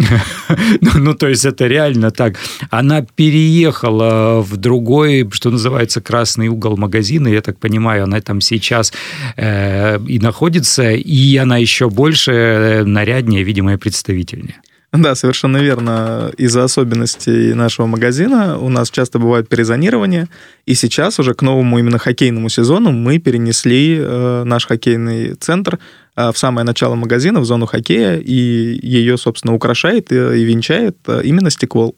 ну, 0.81 0.91
ну, 0.95 1.13
то 1.13 1.27
есть 1.27 1.45
это 1.45 1.67
реально 1.67 2.11
так. 2.11 2.35
Она 2.69 3.01
переехала 3.01 4.41
в 4.41 4.57
другой, 4.57 5.29
что 5.31 5.49
называется, 5.49 6.01
красный 6.01 6.49
угол 6.49 6.77
магазина. 6.77 7.27
Я 7.29 7.41
так 7.41 7.57
понимаю, 7.57 8.03
она 8.03 8.19
там 8.21 8.41
сейчас 8.41 8.91
э, 9.37 9.97
и 10.07 10.19
находится, 10.19 10.91
и 10.91 11.37
она 11.37 11.57
еще 11.57 11.89
больше 11.89 12.31
э, 12.31 12.83
наряднее, 12.83 13.43
видимо, 13.43 13.73
и 13.73 13.77
представительнее. 13.77 14.61
Да, 14.93 15.15
совершенно 15.15 15.57
верно. 15.57 16.33
Из-за 16.37 16.65
особенностей 16.65 17.53
нашего 17.53 17.85
магазина 17.85 18.57
у 18.57 18.67
нас 18.67 18.91
часто 18.91 19.19
бывают 19.19 19.47
перезонирования, 19.47 20.27
и 20.65 20.75
сейчас 20.75 21.17
уже 21.17 21.33
к 21.33 21.41
новому 21.41 21.79
именно 21.79 21.97
хоккейному 21.97 22.49
сезону 22.49 22.91
мы 22.91 23.17
перенесли 23.17 23.97
э, 23.97 24.43
наш 24.43 24.67
хоккейный 24.67 25.35
центр 25.35 25.79
в 26.15 26.33
самое 26.35 26.65
начало 26.65 26.95
магазина, 26.95 27.39
в 27.39 27.45
зону 27.45 27.65
хоккея, 27.65 28.17
и 28.17 28.79
ее, 28.81 29.17
собственно, 29.17 29.53
украшает 29.53 30.11
и, 30.11 30.15
и 30.15 30.43
венчает 30.43 30.97
э, 31.07 31.21
именно 31.23 31.49
стеклол. 31.49 31.95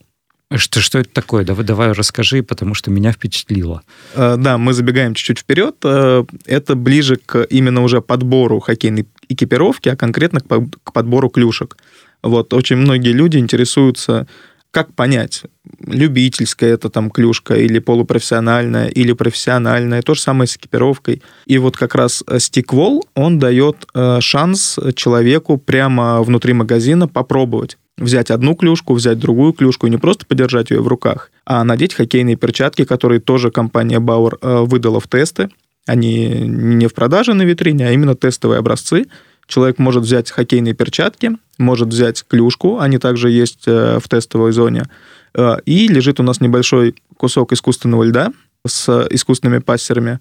Что, 0.55 0.81
что 0.81 0.99
это 0.99 1.09
такое? 1.09 1.43
Давай, 1.43 1.65
давай 1.65 1.91
расскажи, 1.93 2.43
потому 2.43 2.75
что 2.75 2.91
меня 2.91 3.11
впечатлило. 3.11 3.81
Э, 4.13 4.35
да, 4.37 4.57
мы 4.57 4.73
забегаем 4.73 5.15
чуть-чуть 5.15 5.39
вперед. 5.39 5.75
Э, 5.83 6.23
это 6.45 6.75
ближе 6.75 7.15
к 7.15 7.43
именно 7.49 7.81
уже 7.81 8.01
подбору 8.01 8.59
хоккейной 8.59 9.07
экипировки, 9.29 9.89
а 9.89 9.95
конкретно 9.95 10.41
к 10.41 10.93
подбору 10.93 11.29
клюшек. 11.29 11.77
Вот 12.21 12.53
очень 12.53 12.77
многие 12.77 13.13
люди 13.13 13.37
интересуются, 13.37 14.27
как 14.73 14.95
понять, 14.95 15.43
любительская 15.85 16.73
это 16.73 16.89
там 16.89 17.11
клюшка 17.11 17.53
или 17.53 17.77
полупрофессиональная, 17.77 18.87
или 18.87 19.13
профессиональная. 19.13 20.01
То 20.01 20.15
же 20.15 20.21
самое 20.21 20.47
с 20.47 20.57
экипировкой. 20.57 21.21
И 21.45 21.59
вот 21.59 21.77
как 21.77 21.93
раз 21.93 22.23
стиквол, 22.39 23.05
он 23.13 23.37
дает 23.37 23.85
э, 23.93 24.19
шанс 24.19 24.79
человеку 24.95 25.57
прямо 25.57 26.23
внутри 26.23 26.53
магазина 26.53 27.07
попробовать 27.07 27.77
взять 27.99 28.31
одну 28.31 28.55
клюшку, 28.55 28.95
взять 28.95 29.19
другую 29.19 29.53
клюшку 29.53 29.85
и 29.85 29.91
не 29.91 29.97
просто 29.97 30.25
подержать 30.25 30.71
ее 30.71 30.81
в 30.81 30.87
руках, 30.87 31.29
а 31.45 31.63
надеть 31.63 31.93
хоккейные 31.93 32.35
перчатки, 32.35 32.83
которые 32.83 33.21
тоже 33.21 33.51
компания 33.51 33.99
Bauer 33.99 34.39
э, 34.41 34.65
выдала 34.65 34.99
в 34.99 35.07
тесты. 35.07 35.49
Они 35.85 36.27
не 36.27 36.87
в 36.87 36.95
продаже 36.95 37.35
на 37.35 37.43
витрине, 37.43 37.87
а 37.87 37.91
именно 37.91 38.15
тестовые 38.15 38.57
образцы. 38.57 39.05
Человек 39.47 39.79
может 39.79 40.03
взять 40.03 40.31
хоккейные 40.31 40.73
перчатки, 40.73 41.31
может 41.57 41.89
взять 41.89 42.23
клюшку, 42.27 42.79
они 42.79 42.97
также 42.97 43.29
есть 43.29 43.63
э, 43.67 43.99
в 43.99 44.07
тестовой 44.07 44.51
зоне, 44.51 44.85
э, 45.33 45.57
и 45.65 45.87
лежит 45.87 46.19
у 46.19 46.23
нас 46.23 46.41
небольшой 46.41 46.95
кусок 47.17 47.53
искусственного 47.53 48.03
льда 48.03 48.31
с 48.65 49.07
искусственными 49.09 49.59
пассерами. 49.59 50.19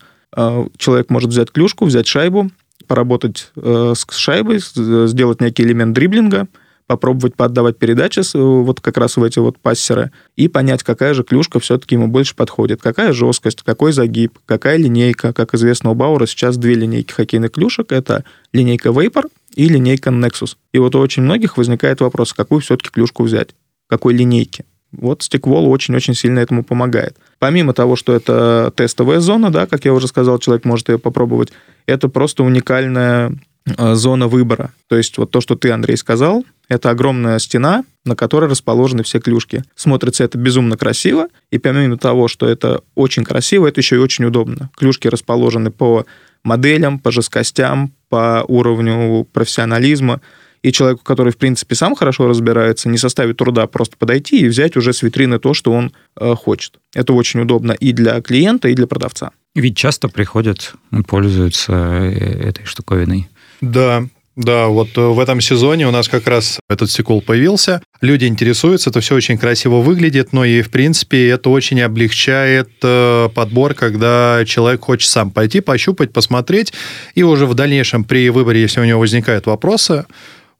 Человек 0.79 1.11
может 1.11 1.31
взять 1.31 1.52
клюшку, 1.52 1.85
взять 1.85 2.07
шайбу, 2.07 2.50
поработать 2.87 3.52
с 3.55 4.05
шайбой, 4.11 4.59
сделать 4.59 5.41
некий 5.41 5.62
элемент 5.62 5.93
дриблинга– 5.95 6.49
попробовать 6.87 7.35
поотдавать 7.35 7.79
передачи 7.79 8.23
вот 8.37 8.81
как 8.81 8.97
раз 8.97 9.17
в 9.17 9.23
эти 9.23 9.39
вот 9.39 9.59
пассеры 9.59 10.12
и 10.37 10.49
понять, 10.49 10.83
какая 10.83 11.15
же 11.15 11.25
клюшка 11.25 11.61
все-таки 11.61 11.95
ему 11.95 12.09
больше 12.09 12.35
подходит, 12.35 12.83
какая 12.83 13.12
жесткость, 13.12 13.62
какой 13.62 13.93
загиб, 13.93 14.39
какая 14.47 14.77
линейка. 14.77 15.33
Как 15.33 15.55
известно, 15.55 15.91
у 15.91 15.95
Бауэра 15.95 16.27
сейчас 16.27 16.57
две 16.57 16.75
линейки 16.75 17.12
хоккейных 17.12 17.53
клюшек. 17.53 17.93
Это 17.93 18.25
линейка 18.53 18.91
Vapor 18.91 19.31
и 19.55 19.69
линейка 19.69 20.11
Nexus. 20.11 20.57
И 20.73 20.79
вот 20.79 20.95
у 20.95 20.99
очень 20.99 21.23
многих 21.23 21.57
возникает 21.57 22.01
вопрос, 22.01 22.33
какую 22.33 22.61
все-таки 22.61 22.91
клюшку 22.91 23.23
взять, 23.25 23.55
какой 23.89 24.15
линейки. 24.15 24.65
Вот 24.93 25.23
стеквол 25.23 25.71
очень-очень 25.71 26.15
сильно 26.15 26.41
этому 26.41 26.62
помогает. 26.62 27.17
Помимо 27.39 27.73
того, 27.73 27.97
что 27.97 28.15
это 28.15 28.73
тестовая 28.77 29.21
зона, 29.21 29.51
да, 29.51 29.67
как 29.67 29.85
я 29.87 29.95
уже 29.95 30.07
сказал, 30.07 30.39
человек 30.39 30.65
может 30.65 30.91
ее 30.91 30.99
попробовать, 30.99 31.51
это 31.87 32.09
просто 32.09 32.45
уникальная 32.45 33.33
э, 33.65 33.95
зона 33.95 34.29
выбора. 34.29 34.73
То 34.89 34.97
есть 34.97 35.17
вот 35.17 35.31
то, 35.31 35.41
что 35.41 35.57
ты, 35.57 35.71
Андрей, 35.71 35.97
сказал, 35.97 36.45
это 36.73 36.91
огромная 36.91 37.38
стена, 37.38 37.85
на 38.05 38.17
которой 38.17 38.50
расположены 38.50 39.02
все 39.02 39.21
клюшки. 39.21 39.62
Смотрится 39.76 40.25
это 40.25 40.38
безумно 40.38 40.76
красиво, 40.76 41.29
и 41.50 41.59
помимо 41.59 41.99
того, 41.99 42.29
что 42.29 42.49
это 42.49 42.81
очень 42.95 43.25
красиво, 43.25 43.67
это 43.67 43.81
еще 43.81 43.97
и 43.97 43.99
очень 43.99 44.25
удобно. 44.25 44.71
Клюшки 44.76 45.07
расположены 45.09 45.71
по 45.71 46.07
моделям, 46.43 46.99
по 46.99 47.11
жесткостям, 47.12 47.93
по 48.09 48.45
уровню 48.49 49.25
профессионализма. 49.33 50.21
И 50.62 50.71
человеку, 50.71 51.02
который, 51.02 51.33
в 51.33 51.38
принципе, 51.38 51.75
сам 51.75 51.97
хорошо 51.97 52.29
разбирается, 52.29 52.88
не 52.88 52.97
составит 52.97 53.37
труда 53.37 53.67
просто 53.67 53.97
подойти 53.97 54.41
и 54.41 54.47
взять 54.49 54.76
уже 54.76 54.93
с 54.93 55.02
витрины 55.02 55.41
то, 55.41 55.55
что 55.55 55.73
он 55.73 55.93
э, 56.17 56.35
хочет. 56.37 56.79
Это 56.95 57.12
очень 57.14 57.41
удобно 57.41 57.73
и 57.73 57.93
для 57.93 58.21
клиента, 58.21 58.69
и 58.69 58.75
для 58.75 58.87
продавца. 58.87 59.33
Ведь 59.57 59.76
часто 59.76 60.09
приходят, 60.09 60.75
пользуются 61.09 61.73
э, 61.73 62.49
этой 62.49 62.64
штуковиной. 62.64 63.29
Да, 63.61 64.05
да, 64.35 64.69
вот 64.69 64.97
э, 64.97 65.01
в 65.01 65.21
этом 65.21 65.41
сезоне 65.43 65.87
у 65.87 65.91
нас 65.91 66.09
как 66.09 66.27
раз 66.27 66.59
этот 66.71 66.91
стекол 66.91 67.21
появился. 67.21 67.83
Люди 68.01 68.25
интересуются, 68.25 68.89
это 68.89 69.01
все 69.01 69.15
очень 69.15 69.37
красиво 69.37 69.77
выглядит, 69.77 70.33
но 70.33 70.45
и, 70.45 70.62
в 70.62 70.71
принципе, 70.71 71.29
это 71.29 71.51
очень 71.51 71.81
облегчает 71.83 72.71
э, 72.83 73.29
подбор, 73.35 73.75
когда 73.75 74.43
человек 74.47 74.83
хочет 74.83 75.11
сам 75.11 75.31
пойти, 75.31 75.61
пощупать, 75.61 76.12
посмотреть, 76.12 76.73
и 77.15 77.23
уже 77.23 77.45
в 77.45 77.55
дальнейшем 77.55 78.05
при 78.05 78.31
выборе, 78.31 78.62
если 78.62 78.81
у 78.81 78.85
него 78.85 79.01
возникают 79.01 79.45
вопросы, 79.47 80.07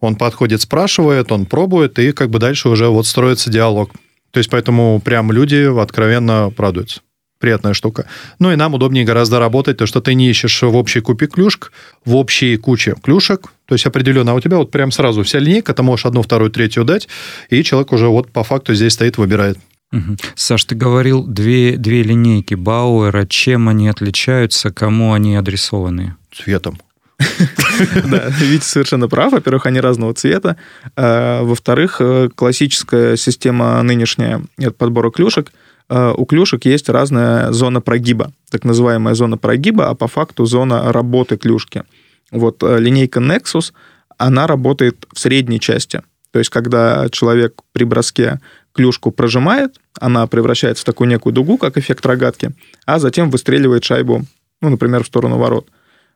он 0.00 0.17
подходит, 0.17 0.61
спрашивает, 0.61 1.33
он 1.33 1.47
пробует, 1.47 1.99
и 1.99 2.12
как 2.12 2.29
бы 2.29 2.38
дальше 2.38 2.69
уже 2.69 2.88
вот 2.88 3.07
строится 3.07 3.50
диалог. 3.50 3.91
То 4.33 4.38
есть 4.38 4.50
поэтому 4.50 5.00
прям 5.00 5.33
люди 5.33 5.81
откровенно 5.81 6.52
радуются 6.59 7.00
приятная 7.42 7.75
штука. 7.75 8.06
Ну 8.38 8.52
и 8.52 8.56
нам 8.56 8.72
удобнее 8.72 9.04
гораздо 9.04 9.38
работать, 9.38 9.76
то 9.76 9.87
что 9.87 10.00
ты 10.00 10.14
не 10.14 10.30
ищешь 10.30 10.62
в 10.62 10.75
общей 10.75 11.00
купе 11.00 11.26
клюшек, 11.26 11.72
в 12.06 12.16
общей 12.16 12.56
куче 12.56 12.94
клюшек, 13.02 13.52
то 13.66 13.75
есть 13.75 13.84
определенно, 13.84 14.32
а 14.32 14.34
у 14.34 14.40
тебя 14.40 14.56
вот 14.56 14.70
прям 14.70 14.90
сразу 14.92 15.22
вся 15.25 15.40
линейка, 15.40 15.75
ты 15.75 15.82
можешь 15.82 16.06
одну, 16.06 16.22
вторую, 16.22 16.50
третью 16.50 16.84
дать, 16.84 17.08
и 17.50 17.62
человек 17.62 17.92
уже 17.92 18.06
вот 18.08 18.30
по 18.30 18.44
факту 18.44 18.75
здесь 18.75 18.94
стоит, 18.94 19.18
выбирает. 19.18 19.58
Угу. 19.92 20.16
Саш, 20.37 20.64
ты 20.64 20.75
говорил 20.75 21.26
две, 21.26 21.76
две 21.76 22.02
линейки 22.02 22.54
Бауэра. 22.54 23.26
Чем 23.26 23.68
они 23.68 23.88
отличаются, 23.88 24.70
кому 24.70 25.12
они 25.12 25.37
адресованы? 25.37 26.16
Цветом. 26.32 26.78
Да, 28.04 28.28
Витя 28.40 28.64
совершенно 28.64 29.08
прав. 29.08 29.32
Во-первых, 29.32 29.66
они 29.66 29.80
разного 29.80 30.14
цвета. 30.14 30.56
А, 30.96 31.42
во-вторых, 31.42 31.96
э, 32.00 32.28
классическая 32.34 33.16
система 33.16 33.82
нынешняя 33.82 34.42
подбора 34.78 35.11
клюшек 35.11 35.52
у 35.89 36.25
клюшек 36.25 36.65
есть 36.65 36.89
разная 36.89 37.53
зона 37.53 37.81
прогиба, 37.81 38.33
так 38.51 38.65
называемая 38.65 39.15
зона 39.15 39.37
прогиба, 39.37 39.89
а 39.91 39.95
по 39.95 40.09
факту 40.09 40.47
зона 40.47 40.93
работы 40.93 41.37
клюшки. 41.37 41.85
Вот 42.31 42.62
э, 42.62 42.79
линейка 42.79 43.21
Nexus, 43.21 43.73
она 44.17 44.47
работает 44.47 45.07
в 45.12 45.19
средней 45.19 45.61
части. 45.61 46.03
То 46.31 46.39
есть, 46.39 46.51
когда 46.51 47.09
человек 47.11 47.61
при 47.73 47.85
броске 47.85 48.41
клюшку 48.73 49.11
прожимает, 49.11 49.79
она 50.01 50.27
превращается 50.27 50.83
в 50.83 50.87
такую 50.87 51.09
некую 51.09 51.35
дугу, 51.35 51.59
как 51.59 51.77
эффект 51.77 52.07
рогатки, 52.07 52.53
а 52.87 52.99
затем 52.99 53.31
выстреливает 53.31 53.85
шайбу, 53.85 54.25
ну, 54.62 54.71
например, 54.71 55.05
в 55.05 55.09
сторону 55.09 55.37
ворот. 55.37 55.69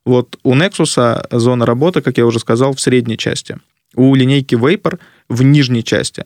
Вот 0.06 0.38
у 0.42 0.54
Nexus 0.54 1.26
зона 1.30 1.66
работы, 1.66 2.00
как 2.00 2.16
я 2.16 2.24
уже 2.24 2.38
сказал, 2.38 2.72
в 2.74 2.80
средней 2.80 3.18
части. 3.18 3.58
У 3.94 4.14
линейки 4.14 4.54
Vapor 4.54 4.98
в 5.28 5.42
нижней 5.42 5.84
части. 5.84 6.24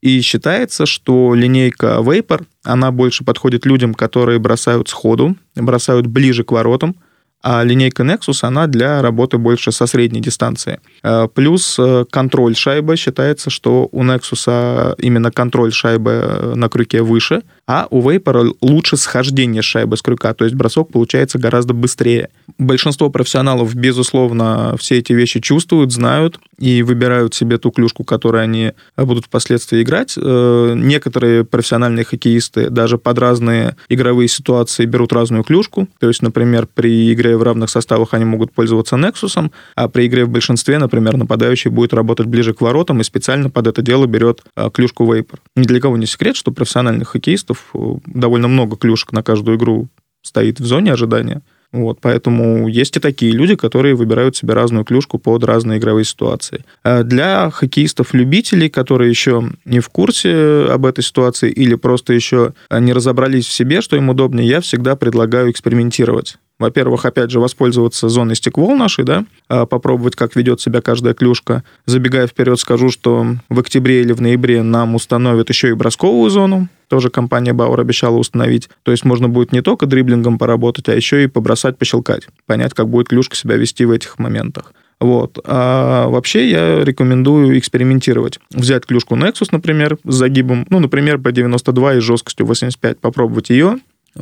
И 0.00 0.20
считается, 0.20 0.86
что 0.86 1.34
линейка 1.34 1.98
Vapor, 2.00 2.44
она 2.64 2.90
больше 2.90 3.24
подходит 3.24 3.66
людям, 3.66 3.94
которые 3.94 4.38
бросают 4.38 4.88
сходу, 4.88 5.36
бросают 5.56 6.06
ближе 6.06 6.44
к 6.44 6.52
воротам, 6.52 6.96
а 7.42 7.62
линейка 7.62 8.02
Nexus, 8.02 8.40
она 8.42 8.66
для 8.66 9.00
работы 9.00 9.38
больше 9.38 9.70
со 9.70 9.86
средней 9.86 10.20
дистанции. 10.20 10.80
Э, 11.04 11.28
плюс 11.32 11.78
э, 11.78 12.04
контроль 12.10 12.56
шайбы. 12.56 12.96
Считается, 12.96 13.48
что 13.48 13.88
у 13.92 14.02
Nexus 14.02 14.96
именно 14.98 15.30
контроль 15.30 15.72
шайбы 15.72 16.10
э, 16.10 16.54
на 16.56 16.68
крюке 16.68 17.02
выше, 17.02 17.42
а 17.68 17.86
у 17.90 18.00
Vapor 18.00 18.56
лучше 18.62 18.96
схождение 18.96 19.60
шайбы 19.60 19.98
с 19.98 20.02
крюка, 20.02 20.32
то 20.32 20.44
есть 20.44 20.56
бросок 20.56 20.90
получается 20.90 21.38
гораздо 21.38 21.74
быстрее. 21.74 22.30
Большинство 22.56 23.10
профессионалов, 23.10 23.74
безусловно, 23.74 24.74
все 24.80 24.98
эти 24.98 25.12
вещи 25.12 25.40
чувствуют, 25.40 25.92
знают 25.92 26.40
и 26.58 26.82
выбирают 26.82 27.34
себе 27.34 27.58
ту 27.58 27.70
клюшку, 27.70 28.04
которой 28.04 28.42
они 28.42 28.72
будут 28.96 29.26
впоследствии 29.26 29.82
играть. 29.82 30.16
Некоторые 30.16 31.44
профессиональные 31.44 32.04
хоккеисты 32.04 32.70
даже 32.70 32.96
под 32.96 33.18
разные 33.18 33.76
игровые 33.90 34.28
ситуации 34.28 34.86
берут 34.86 35.12
разную 35.12 35.44
клюшку. 35.44 35.88
То 36.00 36.08
есть, 36.08 36.22
например, 36.22 36.66
при 36.72 37.12
игре 37.12 37.36
в 37.36 37.42
равных 37.42 37.68
составах 37.68 38.14
они 38.14 38.24
могут 38.24 38.50
пользоваться 38.52 38.96
Nexus, 38.96 39.50
а 39.76 39.88
при 39.88 40.06
игре 40.06 40.24
в 40.24 40.30
большинстве, 40.30 40.78
например, 40.78 41.18
нападающий 41.18 41.70
будет 41.70 41.92
работать 41.92 42.26
ближе 42.26 42.54
к 42.54 42.62
воротам 42.62 43.02
и 43.02 43.04
специально 43.04 43.50
под 43.50 43.66
это 43.66 43.82
дело 43.82 44.06
берет 44.06 44.40
а, 44.56 44.70
клюшку 44.70 45.04
Vapor. 45.04 45.38
Ни 45.54 45.64
для 45.64 45.80
кого 45.80 45.98
не 45.98 46.06
секрет, 46.06 46.34
что 46.34 46.50
профессиональных 46.50 47.08
хоккеистов 47.08 47.57
э, 47.74 47.78
довольно 48.06 48.48
много 48.48 48.76
клюшек 48.76 49.12
на 49.12 49.22
каждую 49.22 49.56
игру 49.56 49.88
стоит 50.22 50.60
в 50.60 50.66
зоне 50.66 50.92
ожидания. 50.92 51.42
Вот, 51.70 51.98
поэтому 52.00 52.66
есть 52.66 52.96
и 52.96 53.00
такие 53.00 53.32
люди, 53.32 53.54
которые 53.54 53.94
выбирают 53.94 54.34
себе 54.36 54.54
разную 54.54 54.86
клюшку 54.86 55.18
под 55.18 55.44
разные 55.44 55.78
игровые 55.78 56.06
ситуации. 56.06 56.64
А 56.82 57.02
для 57.02 57.50
хоккеистов-любителей, 57.50 58.70
которые 58.70 59.10
еще 59.10 59.50
не 59.66 59.80
в 59.80 59.90
курсе 59.90 60.66
об 60.70 60.86
этой 60.86 61.04
ситуации 61.04 61.50
или 61.50 61.74
просто 61.74 62.14
еще 62.14 62.54
не 62.70 62.94
разобрались 62.94 63.46
в 63.46 63.52
себе, 63.52 63.82
что 63.82 63.96
им 63.96 64.08
удобнее, 64.08 64.48
я 64.48 64.60
всегда 64.62 64.96
предлагаю 64.96 65.50
экспериментировать. 65.50 66.38
Во-первых, 66.58 67.04
опять 67.04 67.30
же, 67.30 67.38
воспользоваться 67.38 68.08
зоной 68.08 68.34
стеквол 68.34 68.74
нашей, 68.74 69.04
да, 69.04 69.24
а, 69.48 69.64
попробовать, 69.64 70.16
как 70.16 70.34
ведет 70.34 70.60
себя 70.60 70.80
каждая 70.80 71.14
клюшка. 71.14 71.62
Забегая 71.86 72.26
вперед, 72.26 72.58
скажу, 72.58 72.90
что 72.90 73.26
в 73.48 73.60
октябре 73.60 74.00
или 74.00 74.12
в 74.12 74.20
ноябре 74.20 74.62
нам 74.62 74.96
установят 74.96 75.48
еще 75.48 75.68
и 75.68 75.74
бросковую 75.74 76.30
зону. 76.30 76.68
Тоже 76.88 77.10
компания 77.10 77.52
Bauer 77.52 77.80
обещала 77.80 78.16
установить. 78.16 78.68
То 78.82 78.90
есть 78.90 79.04
можно 79.04 79.28
будет 79.28 79.52
не 79.52 79.60
только 79.60 79.86
дриблингом 79.86 80.38
поработать, 80.38 80.88
а 80.88 80.94
еще 80.94 81.22
и 81.22 81.26
побросать, 81.28 81.78
пощелкать. 81.78 82.26
Понять, 82.46 82.74
как 82.74 82.88
будет 82.88 83.08
клюшка 83.08 83.36
себя 83.36 83.56
вести 83.56 83.84
в 83.84 83.90
этих 83.90 84.18
моментах. 84.18 84.72
Вот. 85.00 85.38
А 85.44 86.08
вообще 86.08 86.50
я 86.50 86.84
рекомендую 86.84 87.56
экспериментировать. 87.58 88.40
Взять 88.50 88.86
клюшку 88.86 89.16
Nexus, 89.16 89.48
например, 89.52 89.96
с 90.04 90.14
загибом, 90.14 90.66
ну, 90.70 90.80
например, 90.80 91.18
по 91.18 91.30
92 91.30 91.94
и 91.94 92.00
жесткостью 92.00 92.46
85, 92.46 92.98
попробовать 92.98 93.50
ее, 93.50 93.78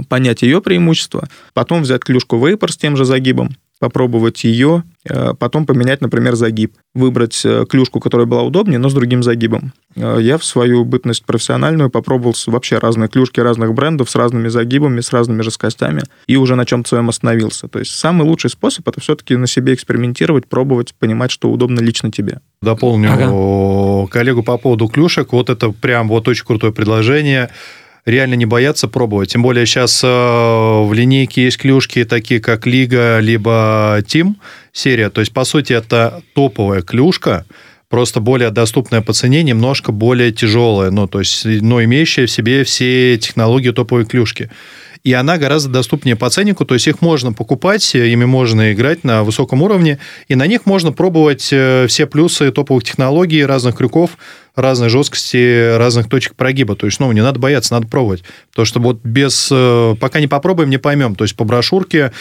понять 0.09 0.43
ее 0.43 0.61
преимущества, 0.61 1.29
потом 1.55 1.83
взять 1.83 2.03
клюшку 2.03 2.37
Vapor 2.37 2.71
с 2.71 2.77
тем 2.77 2.97
же 2.97 3.05
загибом, 3.05 3.57
попробовать 3.79 4.45
ее, 4.45 4.85
э, 5.05 5.35
потом 5.39 5.67
поменять, 5.67 6.01
например, 6.01 6.35
загиб, 6.35 6.75
выбрать 6.95 7.43
э, 7.45 7.67
клюшку, 7.69 8.01
которая 8.01 8.27
была 8.27 8.43
удобнее, 8.43 8.79
но 8.79 8.89
с 8.89 8.95
другим 8.95 9.23
загибом. 9.23 9.73
Э, 9.95 10.19
я 10.21 10.39
в 10.39 10.45
свою 10.45 10.85
бытность 10.85 11.25
профессиональную 11.25 11.91
попробовал 11.91 12.35
вообще 12.47 12.79
разные 12.79 13.09
клюшки 13.09 13.41
разных 13.41 13.75
брендов 13.75 14.09
с 14.09 14.17
разными 14.17 14.49
загибами, 14.49 15.01
с 15.01 15.13
разными 15.13 15.43
жесткостями, 15.43 16.03
и 16.27 16.37
уже 16.37 16.55
на 16.57 16.65
чем-то 16.65 16.89
своем 16.89 17.11
остановился. 17.11 17.69
То 17.69 17.79
есть 17.79 17.93
самый 17.93 18.27
лучший 18.27 18.51
способ— 18.51 18.89
это 18.89 19.01
все-таки 19.01 19.37
на 19.37 19.47
себе 19.47 19.75
экспериментировать, 19.75 20.47
пробовать, 20.47 20.95
понимать, 20.95 21.31
что 21.31 21.51
удобно 21.51 21.81
лично 21.81 22.11
тебе. 22.11 22.41
Дополню 22.63 23.13
ага. 23.13 24.11
коллегу 24.11 24.43
по 24.43 24.57
поводу 24.57 24.89
клюшек. 24.89 25.33
Вот 25.33 25.51
это 25.51 25.71
прям 25.71 26.09
вот 26.09 26.29
очень 26.29 26.47
крутое 26.47 26.73
предложение— 26.73 27.51
реально 28.07 28.35
не 28.35 28.47
бояться 28.47 28.89
пробовать. 28.89 29.33
Тем 29.33 29.43
более 29.43 29.67
сейчас 29.67 30.03
э, 30.03 30.07
в 30.07 30.91
линейке 30.93 31.45
есть 31.45 31.59
клюшки 31.59 32.05
такие, 32.05 32.41
как 32.41 32.67
Лига, 32.67 33.19
либо 33.19 34.03
Тим 34.07 34.37
серия. 34.73 35.11
То 35.11 35.21
есть, 35.21 35.33
по 35.33 35.45
сути, 35.45 35.73
это 35.73 36.23
топовая 36.35 36.83
клюшка, 36.83 37.45
просто 37.89 38.21
более 38.21 38.51
доступная 38.51 39.03
по 39.03 39.13
цене, 39.13 39.43
немножко 39.43 39.93
более 39.93 40.33
тяжелая, 40.33 40.91
ну, 40.91 41.07
то 41.07 41.19
есть, 41.19 41.45
но 41.45 41.83
имеющая 41.83 42.27
в 42.27 42.31
себе 42.31 42.65
все 42.65 43.19
технологии 43.19 43.71
топовой 43.71 44.07
клюшки 44.07 44.51
и 45.05 45.13
она 45.13 45.39
гораздо 45.39 45.71
доступнее 45.71 46.17
по 46.17 46.31
ценнику, 46.31 46.65
то 46.65 46.75
есть 46.75 46.87
их 46.87 47.01
можно 47.01 47.33
покупать, 47.33 47.95
ими 47.95 48.25
можно 48.25 48.73
играть 48.73 49.05
на 49.05 49.25
высоком 49.25 49.63
уровне, 49.63 49.99
и 50.29 50.35
на 50.35 50.47
них 50.47 50.67
можно 50.67 50.93
пробовать 50.93 51.49
э, 51.53 51.87
все 51.89 52.07
плюсы 52.07 52.51
топовых 52.51 52.85
технологий, 52.85 53.45
разных 53.45 53.77
крюков, 53.77 54.19
разной 54.55 54.89
жесткости, 54.89 55.77
разных 55.77 56.09
точек 56.09 56.35
прогиба. 56.35 56.77
То 56.77 56.87
есть, 56.87 56.99
ну, 57.01 57.13
не 57.13 57.23
надо 57.23 57.39
бояться, 57.39 57.75
надо 57.75 57.87
пробовать. 57.87 58.25
Потому 58.51 58.67
что 58.67 58.81
вот 58.81 59.01
без... 59.05 59.49
Э, 59.53 59.95
пока 60.01 60.21
не 60.21 60.29
попробуем, 60.29 60.71
не 60.71 60.79
поймем. 60.79 61.15
То 61.15 61.25
есть, 61.25 61.37
по 61.37 61.45
брошюрке 61.45 62.13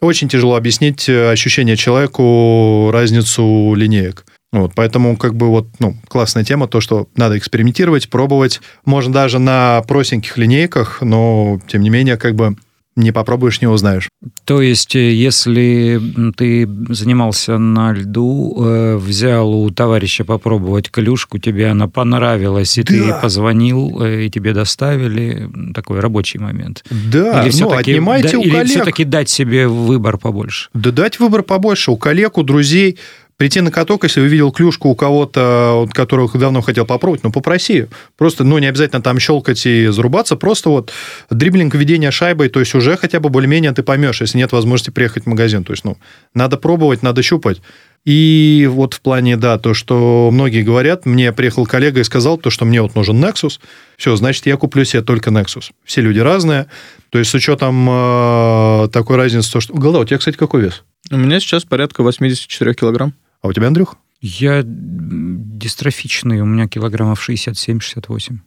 очень 0.00 0.28
тяжело 0.28 0.56
объяснить 0.56 1.08
э, 1.08 1.30
ощущение 1.30 1.76
человеку 1.76 2.90
разницу 2.92 3.74
линеек. 3.74 4.24
Вот, 4.52 4.72
поэтому 4.74 5.16
как 5.16 5.34
бы 5.34 5.48
вот, 5.48 5.68
ну, 5.78 5.96
классная 6.08 6.44
тема, 6.44 6.68
то, 6.68 6.80
что 6.80 7.08
надо 7.16 7.38
экспериментировать, 7.38 8.10
пробовать. 8.10 8.60
Можно 8.84 9.12
даже 9.12 9.38
на 9.38 9.82
простеньких 9.88 10.36
линейках, 10.36 11.00
но, 11.00 11.58
тем 11.68 11.80
не 11.82 11.88
менее, 11.88 12.18
как 12.18 12.34
бы 12.34 12.56
не 12.94 13.10
попробуешь, 13.10 13.60
не 13.60 13.66
узнаешь. 13.66 14.08
То 14.44 14.60
есть, 14.60 14.94
э, 14.94 15.12
если 15.12 16.00
ты 16.36 16.68
занимался 16.90 17.56
на 17.56 17.92
льду, 17.92 18.54
э, 18.60 18.96
взял 18.96 19.50
у 19.50 19.70
товарища 19.70 20.24
попробовать 20.24 20.90
клюшку, 20.90 21.38
тебе 21.38 21.68
она 21.68 21.88
понравилась, 21.88 22.76
и 22.76 22.82
да. 22.82 22.88
ты 22.88 23.22
позвонил, 23.22 24.02
э, 24.02 24.24
и 24.26 24.30
тебе 24.30 24.52
доставили, 24.52 25.48
такой 25.74 26.00
рабочий 26.00 26.38
момент. 26.38 26.84
Да, 26.90 27.42
или 27.42 27.50
все 27.50 27.64
ну, 27.64 27.72
отнимайте 27.72 28.32
да, 28.32 28.38
у 28.38 28.42
или 28.42 28.50
коллег. 28.50 28.68
все-таки 28.68 29.04
дать 29.04 29.30
себе 29.30 29.68
выбор 29.68 30.18
побольше? 30.18 30.68
Да 30.74 30.90
дать 30.90 31.18
выбор 31.18 31.42
побольше. 31.42 31.92
У 31.92 31.96
коллег, 31.96 32.36
у 32.36 32.42
друзей– 32.42 32.98
прийти 33.42 33.60
на 33.60 33.72
каток, 33.72 34.04
если 34.04 34.20
увидел 34.20 34.52
клюшку 34.52 34.90
у 34.90 34.94
кого-то, 34.94 35.88
которых 35.92 36.38
давно 36.38 36.60
хотел 36.60 36.86
попробовать, 36.86 37.24
ну, 37.24 37.32
попроси. 37.32 37.86
Просто, 38.16 38.44
ну, 38.44 38.56
не 38.58 38.68
обязательно 38.68 39.02
там 39.02 39.18
щелкать 39.18 39.66
и 39.66 39.88
зарубаться, 39.88 40.36
просто 40.36 40.68
вот 40.70 40.92
дриблинг, 41.28 41.74
ведение 41.74 42.12
шайбой, 42.12 42.50
то 42.50 42.60
есть 42.60 42.72
уже 42.76 42.96
хотя 42.96 43.18
бы 43.18 43.30
более-менее 43.30 43.72
ты 43.72 43.82
поймешь, 43.82 44.20
если 44.20 44.38
нет 44.38 44.52
возможности 44.52 44.90
приехать 44.90 45.24
в 45.24 45.26
магазин. 45.26 45.64
То 45.64 45.72
есть, 45.72 45.82
ну, 45.84 45.98
надо 46.34 46.56
пробовать, 46.56 47.02
надо 47.02 47.20
щупать. 47.22 47.60
И 48.04 48.68
вот 48.70 48.94
в 48.94 49.00
плане, 49.00 49.36
да, 49.36 49.58
то, 49.58 49.74
что 49.74 50.30
многие 50.32 50.62
говорят, 50.62 51.04
мне 51.04 51.32
приехал 51.32 51.66
коллега 51.66 51.98
и 51.98 52.04
сказал, 52.04 52.38
то, 52.38 52.48
что 52.48 52.64
мне 52.64 52.80
вот 52.80 52.94
нужен 52.94 53.16
Nexus, 53.24 53.58
все, 53.96 54.14
значит, 54.14 54.46
я 54.46 54.56
куплю 54.56 54.84
себе 54.84 55.02
только 55.02 55.30
Nexus. 55.30 55.72
Все 55.84 56.00
люди 56.00 56.20
разные, 56.20 56.66
то 57.10 57.18
есть 57.18 57.32
с 57.32 57.34
учетом 57.34 57.88
э, 57.90 58.88
такой 58.92 59.16
разницы, 59.16 59.50
то, 59.50 59.58
что... 59.58 59.74
Голова, 59.74 60.02
у 60.02 60.04
тебя, 60.04 60.18
кстати, 60.18 60.36
какой 60.36 60.62
вес? 60.62 60.84
У 61.10 61.16
меня 61.16 61.40
сейчас 61.40 61.64
порядка 61.64 62.04
84 62.04 62.74
килограмм. 62.74 63.14
А 63.42 63.48
у 63.48 63.52
тебя, 63.52 63.66
Андрюх? 63.66 63.96
Я 64.20 64.62
дистрофичный, 64.64 66.40
у 66.40 66.44
меня 66.46 66.68
килограммов 66.68 67.28
67-68. 67.28 68.38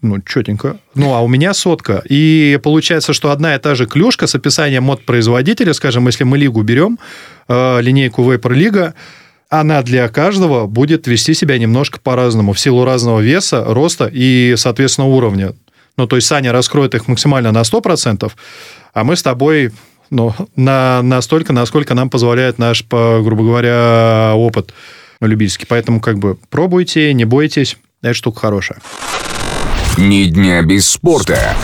Ну, 0.00 0.20
четенько. 0.22 0.78
Ну, 0.94 1.12
а 1.12 1.20
у 1.20 1.28
меня 1.28 1.52
сотка. 1.54 2.02
И 2.08 2.58
получается, 2.62 3.12
что 3.12 3.30
одна 3.30 3.54
и 3.54 3.58
та 3.58 3.74
же 3.74 3.86
клюшка 3.86 4.26
с 4.26 4.34
описанием 4.34 4.84
мод 4.84 5.04
производителя, 5.04 5.74
скажем, 5.74 6.06
если 6.06 6.24
мы 6.24 6.38
лигу 6.38 6.62
берем, 6.62 6.98
э, 7.48 7.80
линейку 7.82 8.22
Vapor 8.22 8.54
Liga, 8.54 8.94
она 9.50 9.82
для 9.82 10.08
каждого 10.08 10.66
будет 10.66 11.06
вести 11.06 11.34
себя 11.34 11.58
немножко 11.58 11.98
по-разному, 12.00 12.52
в 12.52 12.60
силу 12.60 12.84
разного 12.84 13.20
веса, 13.20 13.64
роста 13.66 14.08
и, 14.12 14.54
соответственно, 14.56 15.08
уровня. 15.08 15.54
Ну, 15.96 16.06
то 16.06 16.16
есть 16.16 16.28
Саня 16.28 16.52
раскроет 16.52 16.94
их 16.94 17.08
максимально 17.08 17.50
на 17.50 17.62
100%, 17.62 18.30
а 18.94 19.04
мы 19.04 19.16
с 19.16 19.22
тобой 19.22 19.72
ну, 20.10 20.34
на, 20.56 21.02
настолько, 21.02 21.52
насколько 21.52 21.94
нам 21.94 22.10
позволяет 22.10 22.58
наш, 22.58 22.84
по, 22.84 23.20
грубо 23.22 23.44
говоря, 23.44 24.32
опыт 24.34 24.72
любительский. 25.20 25.66
Поэтому 25.66 26.00
как 26.00 26.18
бы 26.18 26.38
пробуйте, 26.50 27.12
не 27.12 27.24
бойтесь, 27.24 27.76
эта 28.02 28.14
штука 28.14 28.40
хорошая. 28.40 28.80
Ни 29.96 30.24
дня 30.26 30.62
без 30.62 30.88
спорта. 30.88 31.56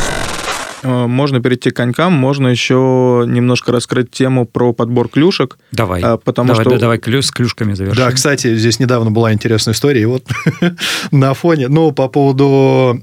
Э, 0.85 1.07
можно 1.07 1.41
перейти 1.41 1.71
к 1.71 1.77
конькам, 1.77 2.13
можно 2.13 2.49
еще 2.49 3.25
немножко 3.27 3.73
раскрыть 3.73 4.11
тему 4.11 4.45
про 4.45 4.73
подбор 4.73 5.09
клюшек. 5.09 5.59
Давай. 5.73 6.03
Э, 6.03 6.19
потому 6.23 6.49
давай, 6.49 6.65
что... 6.65 6.71
да, 6.71 6.79
давай 6.79 6.99
клю, 6.99 7.23
с 7.23 7.31
клюшками 7.31 7.75
завершим. 7.75 8.05
Да, 8.05 8.11
кстати, 8.13 8.55
здесь 8.57 8.79
недавно 8.79 9.11
была 9.11 9.33
интересная 9.33 9.75
история, 9.75 10.03
и 10.03 10.05
вот 10.05 10.27
на 11.11 11.33
фоне, 11.35 11.69
ну, 11.69 11.93
по 11.93 12.09
поводу 12.09 13.01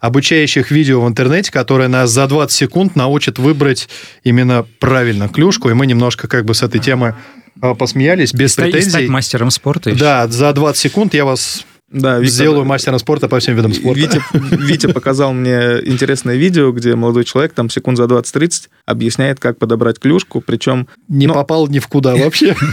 обучающих 0.00 0.70
видео 0.70 1.02
в 1.02 1.08
интернете, 1.08 1.52
которые 1.52 1.88
нас 1.88 2.10
за 2.10 2.26
20 2.26 2.56
секунд 2.56 2.96
научат 2.96 3.38
выбрать 3.38 3.88
именно 4.24 4.66
правильно 4.80 5.28
клюшку, 5.28 5.70
и 5.70 5.74
мы 5.74 5.86
немножко 5.86 6.28
как 6.28 6.44
бы 6.44 6.54
с 6.54 6.62
этой 6.62 6.80
темы 6.80 7.14
а, 7.60 7.74
посмеялись, 7.74 8.32
без 8.32 8.56
и 8.58 8.62
претензий. 8.62 8.90
стать 8.90 9.08
мастером 9.08 9.50
спорта. 9.50 9.94
Да, 9.94 10.28
за 10.28 10.52
20 10.52 10.80
секунд 10.80 11.14
я 11.14 11.24
вас 11.24 11.64
да, 11.88 12.18
Виктор, 12.18 12.34
Сделаю 12.34 12.64
мастером 12.64 12.98
спорта 12.98 13.28
по 13.28 13.38
всем 13.38 13.54
видам 13.54 13.72
спорта. 13.72 14.00
Витя, 14.00 14.20
Витя 14.32 14.86
показал 14.92 15.32
мне 15.32 15.78
интересное 15.84 16.34
видео, 16.34 16.72
где 16.72 16.96
молодой 16.96 17.24
человек 17.24 17.52
там 17.52 17.70
секунд 17.70 17.96
за 17.96 18.04
20-30 18.04 18.68
объясняет, 18.86 19.38
как 19.38 19.58
подобрать 19.58 20.00
клюшку, 20.00 20.40
причем... 20.40 20.88
Не 21.06 21.28
но... 21.28 21.34
попал 21.34 21.68
ни 21.68 21.78
в 21.78 21.86
куда 21.86 22.16
вообще. 22.16 22.56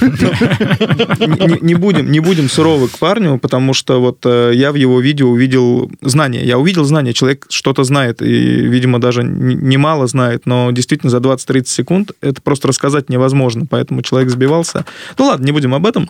Не 1.62 1.76
будем, 1.76 2.12
не 2.12 2.19
будем 2.19 2.49
суровы 2.49 2.88
к 2.88 2.97
парню, 2.97 3.38
потому 3.38 3.73
что 3.73 4.02
вот 4.02 4.26
э, 4.26 4.52
я 4.54 4.71
в 4.71 4.76
его 4.76 4.99
видео 4.99 5.30
увидел 5.30 5.91
знания. 6.02 6.43
Я 6.43 6.58
увидел 6.58 6.84
знания, 6.84 7.13
человек 7.13 7.45
что-то 7.49 7.84
знает, 7.84 8.21
и, 8.21 8.26
видимо, 8.26 8.99
даже 8.99 9.23
немало 9.23 10.08
знает, 10.08 10.45
но 10.45 10.71
действительно 10.71 11.10
за 11.10 11.17
20-30 11.17 11.65
секунд 11.67 12.12
это 12.21 12.41
просто 12.41 12.67
рассказать 12.67 13.10
невозможно, 13.10 13.65
поэтому 13.69 14.02
человек 14.02 14.30
сбивался. 14.30 14.86
Ну 15.17 15.26
ладно, 15.26 15.45
не 15.45 15.52
будем 15.52 15.73
об 15.73 15.86
этом. 15.86 16.10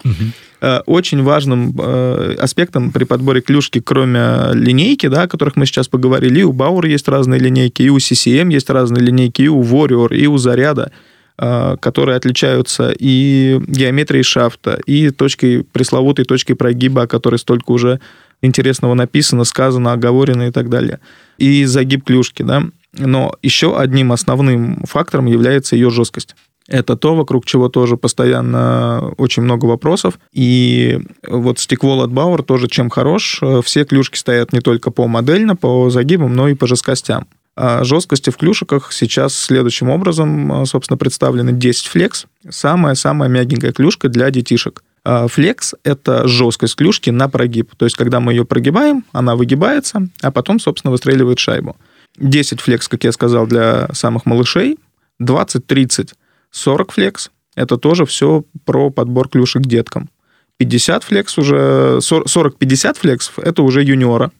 Э, 0.63 0.79
очень 0.85 1.21
важным 1.23 1.75
э, 1.77 2.35
аспектом 2.39 2.92
при 2.93 3.03
подборе 3.03 3.41
клюшки, 3.41 3.81
кроме 3.81 4.53
линейки, 4.53 5.07
да, 5.07 5.23
о 5.23 5.27
которых 5.27 5.55
мы 5.55 5.65
сейчас 5.65 5.87
поговорили, 5.87 6.41
и 6.41 6.43
у 6.43 6.53
Bauer 6.53 6.87
есть 6.87 7.07
разные 7.07 7.39
линейки, 7.39 7.81
и 7.81 7.89
у 7.89 7.97
CCM 7.97 8.49
есть 8.49 8.69
разные 8.69 9.03
линейки, 9.03 9.41
и 9.41 9.47
у 9.47 9.61
Warrior, 9.61 10.15
и 10.15 10.27
у 10.27 10.37
Заряда, 10.37 10.91
э, 11.37 11.77
которые 11.81 12.15
отличаются 12.15 12.93
и 12.97 13.59
геометрией 13.67 14.23
шафта, 14.23 14.79
и 14.85 15.09
точкой, 15.09 15.63
пресловутой 15.63 16.25
точкой 16.25 16.53
прогиба, 16.53 17.03
о 17.03 17.07
которой 17.07 17.39
столько 17.39 17.71
уже 17.71 17.99
интересного 18.41 18.93
написано, 18.93 19.43
сказано, 19.43 19.93
оговорено 19.93 20.47
и 20.47 20.51
так 20.51 20.69
далее. 20.69 20.99
И 21.37 21.65
загиб 21.65 22.03
клюшки, 22.03 22.43
да. 22.43 22.63
Но 22.97 23.35
еще 23.41 23.77
одним 23.77 24.11
основным 24.11 24.83
фактором 24.83 25.25
является 25.25 25.75
ее 25.75 25.89
жесткость. 25.89 26.35
Это 26.73 26.97
то, 26.97 27.13
вокруг 27.13 27.45
чего 27.45 27.69
тоже 27.69 27.97
постоянно 27.97 29.13
очень 29.17 29.43
много 29.43 29.65
вопросов. 29.67 30.17
И 30.31 30.99
вот 31.27 31.59
стекло 31.59 32.07
Bauer 32.07 32.41
тоже 32.41 32.67
чем 32.67 32.89
хорош. 32.89 33.41
Все 33.63 33.85
клюшки 33.85 34.17
стоят 34.17 34.53
не 34.53 34.59
только 34.59 34.89
по 34.89 35.07
модельно, 35.07 35.55
по 35.55 35.91
загибам, 35.91 36.35
но 36.35 36.47
и 36.47 36.55
по 36.55 36.65
жесткостям. 36.65 37.27
А 37.55 37.83
жесткости 37.83 38.31
в 38.31 38.37
клюшках 38.37 38.91
сейчас 38.91 39.35
следующим 39.35 39.91
образом, 39.91 40.65
собственно, 40.65 40.97
представлены 40.97 41.51
10 41.51 41.85
флекс. 41.85 42.25
Самая-самая 42.49 43.29
мягенькая 43.29 43.71
клюшка 43.71 44.09
для 44.09 44.31
детишек. 44.31 44.83
Флекс– 45.05 45.75
это 45.83 46.27
жесткость 46.27 46.75
клюшки 46.75 47.11
на 47.11 47.29
прогиб. 47.29 47.75
То 47.77 47.85
есть, 47.85 47.95
когда 47.95 48.19
мы 48.19 48.33
ее 48.33 48.45
прогибаем, 48.45 49.05
она 49.11 49.35
выгибается, 49.35 50.07
а 50.23 50.31
потом, 50.31 50.59
собственно, 50.59 50.89
выстреливает 50.89 51.37
шайбу. 51.37 51.75
10 52.17 52.61
флекс, 52.61 52.87
как 52.87 53.03
я 53.03 53.11
сказал, 53.11 53.45
для 53.45 53.89
самых 53.93 54.25
малышей, 54.25 54.79
20-30 55.21 56.13
40 56.53 56.91
флекс– 56.91 57.31
это 57.55 57.77
тоже 57.77 58.05
все 58.05 58.45
про 58.65 58.89
подбор 58.89 59.27
клюшек 59.27 59.63
деткам. 59.63 60.09
50 60.57 61.03
флекс 61.03 61.37
уже, 61.37 61.99
40-50 61.99 62.97
флексов– 62.97 63.39
это 63.39 63.63
уже 63.63 63.83
юниора. 63.83 64.31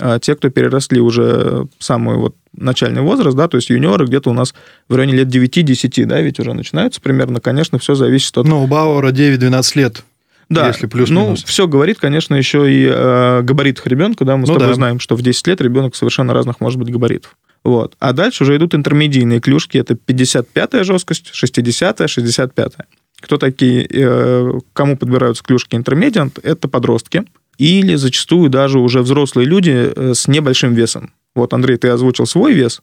А 0.00 0.20
те, 0.20 0.36
кто 0.36 0.48
переросли 0.48 1.00
уже 1.00 1.66
самую 1.80 2.20
вот 2.20 2.36
начальный 2.52 3.02
возраст, 3.02 3.36
да, 3.36 3.48
то 3.48 3.56
есть 3.56 3.68
юниоры 3.68 4.06
где-то 4.06 4.30
у 4.30 4.32
нас 4.32 4.54
в 4.88 4.94
районе 4.94 5.14
лет 5.14 5.28
9-10, 5.28 6.04
да, 6.04 6.20
ведь 6.20 6.38
уже 6.38 6.54
начинаются 6.54 7.00
примерно, 7.00 7.40
конечно, 7.40 7.80
все 7.80 7.96
зависит 7.96 8.38
от... 8.38 8.46
Ну, 8.46 8.62
у 8.62 8.68
Бауэра 8.68 9.10
9-12 9.10 9.72
лет. 9.74 10.04
Да, 10.48 10.68
если 10.68 10.86
плюс 10.86 11.10
ну, 11.10 11.34
все 11.34 11.66
говорит, 11.66 11.98
конечно, 11.98 12.34
еще 12.36 12.72
и 12.72 12.86
о 12.86 13.42
габаритах 13.42 13.86
ребенка, 13.88 14.24
да, 14.24 14.36
мы 14.36 14.46
с 14.46 14.48
Ну 14.48 14.54
тобой 14.54 14.68
да. 14.68 14.74
знаем, 14.74 15.00
что 15.00 15.16
в 15.16 15.22
10 15.22 15.46
лет 15.48 15.60
ребенок 15.60 15.96
совершенно 15.96 16.32
разных 16.32 16.60
может 16.60 16.78
быть 16.78 16.90
габаритов. 16.90 17.36
Вот. 17.64 17.96
А 17.98 18.12
дальше 18.12 18.44
уже 18.44 18.56
идут 18.56 18.74
интермедийные 18.74 19.40
клюшки, 19.40 19.78
это 19.78 19.94
55-я 19.94 20.84
жесткость, 20.84 21.32
60-я, 21.32 22.06
65-я. 22.06 22.84
Кто 23.20 23.36
такие, 23.36 23.86
э, 23.90 24.52
кому 24.72 24.96
подбираются 24.96 25.42
клюшки 25.42 25.74
интермедиант, 25.74 26.38
это 26.42 26.68
подростки 26.68 27.24
или 27.58 27.96
зачастую 27.96 28.48
даже 28.48 28.78
уже 28.78 29.00
взрослые 29.00 29.46
люди 29.46 29.92
э, 29.94 30.14
с 30.14 30.28
небольшим 30.28 30.74
весом. 30.74 31.12
Вот, 31.34 31.52
Андрей, 31.52 31.76
ты 31.76 31.88
озвучил 31.88 32.26
свой 32.26 32.52
вес, 32.52 32.80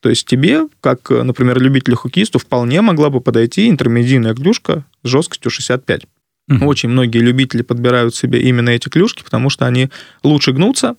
то 0.00 0.08
есть 0.08 0.26
тебе, 0.26 0.66
как, 0.80 1.10
э, 1.10 1.22
например, 1.22 1.60
любителю 1.60 1.96
хоккеисту, 1.96 2.38
вполне 2.38 2.80
могла 2.80 3.10
бы 3.10 3.20
подойти 3.20 3.68
интермедийная 3.68 4.34
клюшка 4.34 4.84
с 5.02 5.08
жесткостью 5.08 5.50
65. 5.50 6.06
Мгм. 6.48 6.66
Очень 6.66 6.88
многие 6.88 7.18
любители 7.18 7.62
подбирают 7.62 8.14
себе 8.14 8.40
именно 8.40 8.70
эти 8.70 8.88
клюшки, 8.88 9.22
потому 9.22 9.50
что 9.50 9.66
они 9.66 9.90
лучше 10.22 10.52
гнутся, 10.52 10.96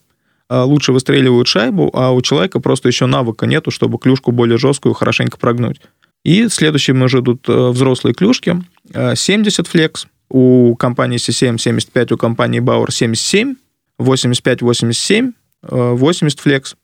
лучше 0.52 0.92
выстреливают 0.92 1.48
шайбу, 1.48 1.90
а 1.94 2.12
у 2.12 2.22
человека 2.22 2.60
просто 2.60 2.88
еще 2.88 3.06
навыка 3.06 3.46
нету, 3.46 3.72
чтобы 3.72 3.98
клюшку 3.98 4.32
более 4.32 4.58
жесткую 4.58 4.94
хорошенько 4.94 5.38
прогнуть. 5.38 5.82
И 6.24 6.48
следующим 6.50 7.02
уже 7.02 7.20
идут 7.20 7.48
э, 7.48 7.70
взрослые 7.70 8.14
клюшки. 8.14 8.62
Э, 8.94 9.16
70 9.16 9.68
флекс, 9.68 10.08
у 10.30 10.76
компании 10.76 11.18
C7 11.18 11.58
75, 11.58 12.12
у 12.12 12.18
компании 12.18 12.62
Bauer 12.62 12.92
77, 12.92 13.56
85-87, 14.00 15.34
э, 15.64 15.92
80 15.94 16.40
флекс. 16.40 16.76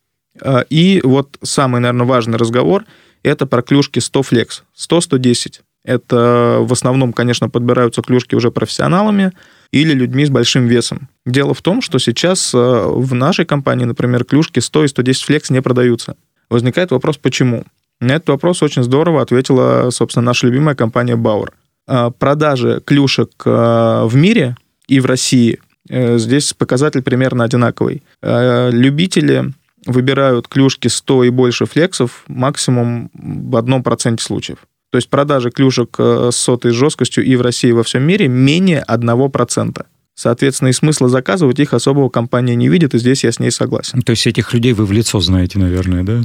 Э, 0.41 0.63
И 0.69 1.01
вот 1.03 1.37
самый, 1.43 1.81
наверное, 1.81 2.07
важный 2.07 2.37
разговор– 2.37 2.85
это 3.23 3.45
про 3.45 3.61
клюшки 3.61 3.99
100 3.99 4.23
флекс, 4.23 4.63
100-110. 4.75 5.61
Это 5.83 6.59
в 6.61 6.73
основном, 6.73 7.13
конечно, 7.13 7.49
подбираются 7.49 8.01
клюшки 8.01 8.35
уже 8.35 8.51
профессионалами 8.51 9.31
или 9.71 9.93
людьми 9.93 10.25
с 10.25 10.29
большим 10.29 10.67
весом. 10.67 11.09
Дело 11.25 11.53
в 11.53 11.61
том, 11.61 11.81
что 11.81 11.99
сейчас 11.99 12.53
э, 12.53 12.57
в 12.57 13.13
нашей 13.13 13.45
компании, 13.45 13.85
например, 13.85 14.23
клюшки 14.23 14.59
100 14.59 14.83
и 14.83 14.87
110 14.87 15.23
флекс 15.23 15.49
не 15.49 15.61
продаются. 15.61 16.15
Возникает 16.49 16.91
вопрос, 16.91 17.17
почему? 17.17 17.63
На 17.99 18.13
этот 18.13 18.29
вопрос 18.29 18.63
очень 18.63 18.83
здорово 18.83 19.21
ответила, 19.21 19.89
собственно, 19.89 20.25
наша 20.25 20.47
любимая 20.47 20.75
компания 20.75 21.15
Bauer. 21.15 21.49
Э, 21.87 22.11
Продажи 22.17 22.81
клюшек 22.85 23.31
э, 23.45 24.03
в 24.05 24.15
мире 24.15 24.55
и 24.87 24.99
в 24.99 25.05
России 25.05 25.59
здесь 25.89 26.53
показатель 26.53 27.01
примерно 27.01 27.45
одинаковый. 27.45 28.03
Любители 28.21 29.53
выбирают 29.85 30.49
клюшки 30.49 30.89
100 30.89 31.23
и 31.25 31.29
больше 31.29 31.65
флексов 31.65 32.23
максимум 32.27 33.09
в 33.13 33.55
одном 33.55 33.83
проценте 33.83 34.23
случаев. 34.23 34.59
То 34.97 34.99
есть 34.99 35.11
продажи 35.11 35.51
клюшек 35.51 35.95
э, 35.99 36.31
с 36.33 36.37
сотой 36.37 36.71
жесткостью 36.71 37.23
и 37.23 37.35
в 37.35 37.41
России, 37.43 37.69
и 37.69 37.71
во 37.71 37.83
всем 37.83 38.01
мире 38.01 38.27
менее 38.27 38.83
1%. 38.87 39.85
Соответственно, 40.15 40.69
и 40.69 40.73
смысла 40.73 41.07
заказывать 41.07 41.59
их 41.59 41.75
особого 41.75 42.09
компания 42.09 42.55
не 42.55 42.67
видит, 42.67 42.95
и 42.95 42.97
здесь 42.97 43.23
я 43.23 43.31
с 43.31 43.39
ней 43.39 43.51
согласен. 43.51 44.01
То 44.01 44.09
есть 44.13 44.25
этих 44.25 44.51
людей 44.55 44.73
вы 44.73 44.87
в 44.87 44.91
лицо 44.91 45.19
знаете, 45.19 45.59
наверное, 45.59 46.01
да? 46.01 46.21